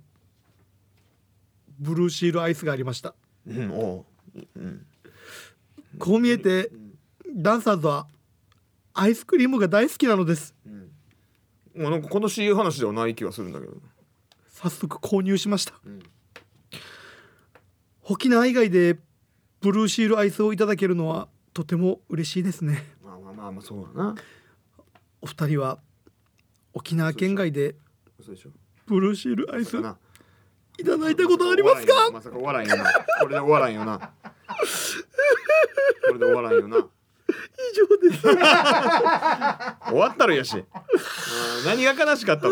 [1.79, 3.15] ブルーシールアイスがありました。
[3.47, 4.05] うんお
[4.35, 4.39] う。
[4.55, 4.85] うん。
[5.99, 6.71] こう見えて
[7.27, 8.07] ダンサーズは
[8.93, 10.55] アイスクリームが大好きなのです。
[11.75, 13.73] まあなんか悲しい話ではない気がするんだけど。
[14.47, 15.99] 早速購入しました、ん。
[18.03, 18.99] 沖縄以外で
[19.61, 22.83] ブルーシールアイスをいただけるのはとても嬉しいですね。
[23.03, 24.15] まあまあまあまあそうだな。
[25.21, 25.79] お二人は
[26.73, 27.75] 沖縄県外で
[28.87, 29.81] ブルーシールアイスい
[30.83, 32.11] ただいたことありますか？
[32.11, 32.83] まさか終わらんよな。
[33.21, 34.11] これで終わらんよな。
[36.07, 36.77] これで終わらんよな。
[36.77, 36.81] 以
[37.75, 38.21] 上です。
[38.23, 38.37] 終
[39.97, 40.65] わったるやしうん
[41.65, 42.51] 何が悲しかったの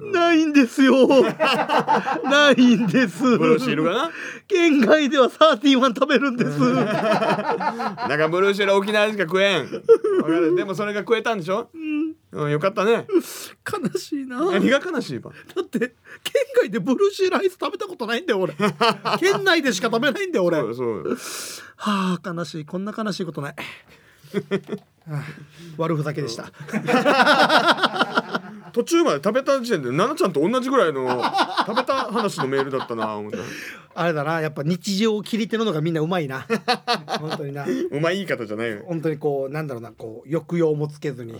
[0.00, 1.06] ないんですよ。
[2.24, 3.22] ないんです。
[3.38, 3.92] ブルーシールが？
[3.94, 4.10] な
[4.46, 6.58] 県外では31食べるんです。
[6.60, 10.54] なんかブルーシール沖縄しか食えん。
[10.56, 11.68] でもそれが食えたんでしょ？
[12.32, 12.50] うん。
[12.50, 13.06] よかったね。
[13.12, 14.38] 悲しいな。
[14.38, 15.90] だ何が悲しいばって県
[16.56, 18.54] 外でブルーシールアイス食べたことないんだよ俺。
[19.18, 20.58] 県内でしか食べないんだよ俺。
[20.62, 20.66] は
[21.76, 22.64] あ悲しい。
[22.64, 23.54] こんな悲しいことない。
[23.54, 23.56] は
[24.60, 24.97] あ
[25.76, 26.52] 悪ふざけでした。
[28.72, 31.22] 途中まで食べた時点で奈々ちゃんと同じぐらいの
[31.66, 33.38] 食べた話のメールだったな思った
[33.94, 36.46] あれだなやっぱ日常を切り手るのがみんなうまいな。
[37.18, 37.64] 本当にな。
[37.64, 38.84] うまい言い方じゃないよ。
[38.86, 41.36] 本当にこうなんだろうなこう抑揚もつけずに、ん。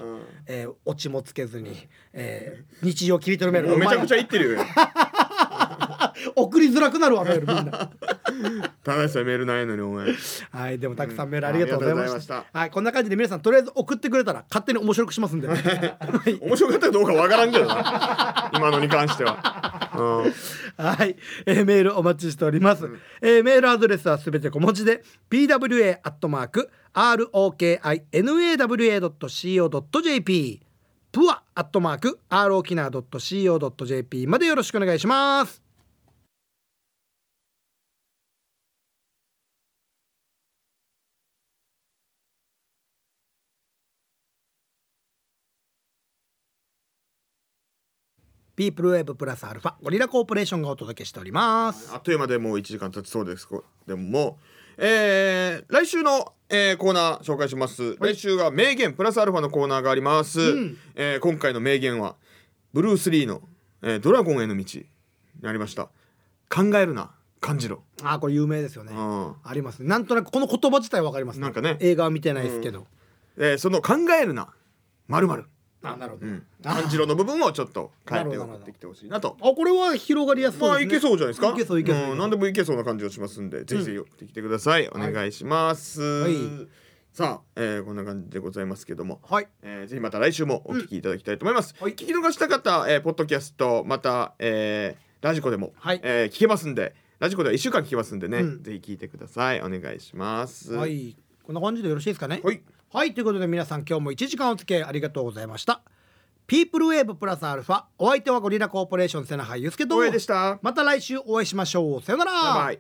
[0.46, 4.60] えーオチもつけずに、えー日常を切り取るメールめちゃくちゃゃ言ってるよ。
[6.34, 7.90] 送りづらくなるわメールみんな
[8.84, 10.14] 楽しさメールないのにお前。
[10.50, 12.58] はいでもたくさんメールありがとうございました,、うございました。
[12.58, 15.48] はいこんな感じで皆さんとりあえず送ってくれたら勝手に面白くしますんで。
[15.50, 15.60] はい
[16.40, 18.50] 面白かったかどうかわからんけどな。
[18.54, 20.32] 今のに関しては、うん、
[20.84, 21.16] はい、
[21.46, 22.88] えーメールお待ちしております、
[23.20, 26.70] えーメールアドレスはすべて小文字で pwa アットマーク
[29.38, 30.60] rokinawa.co.jp
[31.10, 35.67] プアアットマーク r 沖縄 .co.jp までよろしくお願いします
[48.58, 51.92] ピープルウェーブプラスアルファゴリラコーポレーションがお届けしております。
[51.94, 53.46] あっという間でもう1時間経ちそうです
[53.86, 54.36] でも
[54.76, 60.76] えー、来週の、えー、コーナー紹介します、来週が名言プラスアルファのコーナーがあります、ん。
[60.96, 62.16] えー今回の名言は
[62.72, 63.42] ブルース・リーの、
[63.82, 64.86] えードラゴンへの道」に
[65.44, 65.84] ありました。
[66.48, 68.92] 考えるな感じろ、あーこれ有名ですよね。
[68.92, 69.34] うん。
[69.44, 69.88] ありますね。
[69.88, 71.76] なんとなくこの言葉自体わかりますなんかね。
[71.78, 72.88] 映画は見てないですけど、
[73.36, 74.48] えーその考えるな
[75.06, 75.46] まるまる
[75.82, 76.46] あなるほど、うん。
[76.64, 79.36] あー感じろの部分をちょっと変えて送ってきてほしいなと。
[79.40, 80.86] あこれは広がりやすそうですね。
[80.86, 81.48] まあいけそうじゃないですか？
[81.50, 82.18] いけそういけそう、ん。
[82.18, 84.88] 何でもいけそうな感じがしますんで、ぜひぜひ送ってきてください。
[84.88, 86.66] お願いします、い。
[87.12, 89.20] さあ、えーこんな感じでございますけども。
[89.22, 89.48] はい。
[89.62, 91.92] えーぜひまた来週もお聞きいただきたいと思います、はい。
[91.92, 96.00] 聞き逃した方、えーポッドキャストまた、えーラジコでも、はい。
[96.02, 98.62] えー聞けますんでラジコでは1週間聞けますんでね、うん。
[98.62, 99.60] ぜひ聞いてください。
[99.62, 100.74] お願いします。
[100.74, 101.16] はい。
[101.44, 102.40] こんな感じでよろしいですかね？
[102.44, 102.60] はい
[102.90, 105.82] はいということで皆さん今日も1時間お付き合いありがとうございました。
[106.46, 109.98] ピープルウェーブプラスアルファお相手はゴリラコーポレーション瀬名俳優介と。
[109.98, 110.58] お会いでした。
[110.62, 112.02] また来週お会いしましょう。
[112.02, 112.72] さよなら。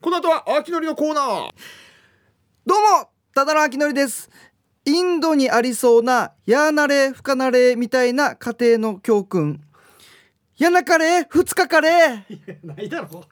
[0.00, 1.50] この後は秋のりのコーナー。
[2.64, 4.30] どうもただのあきのりです。
[4.86, 9.60] インドにありそうなやーなれ不可なれみたいな家庭の教訓。
[10.56, 13.26] やなカレー2日カレーないだろ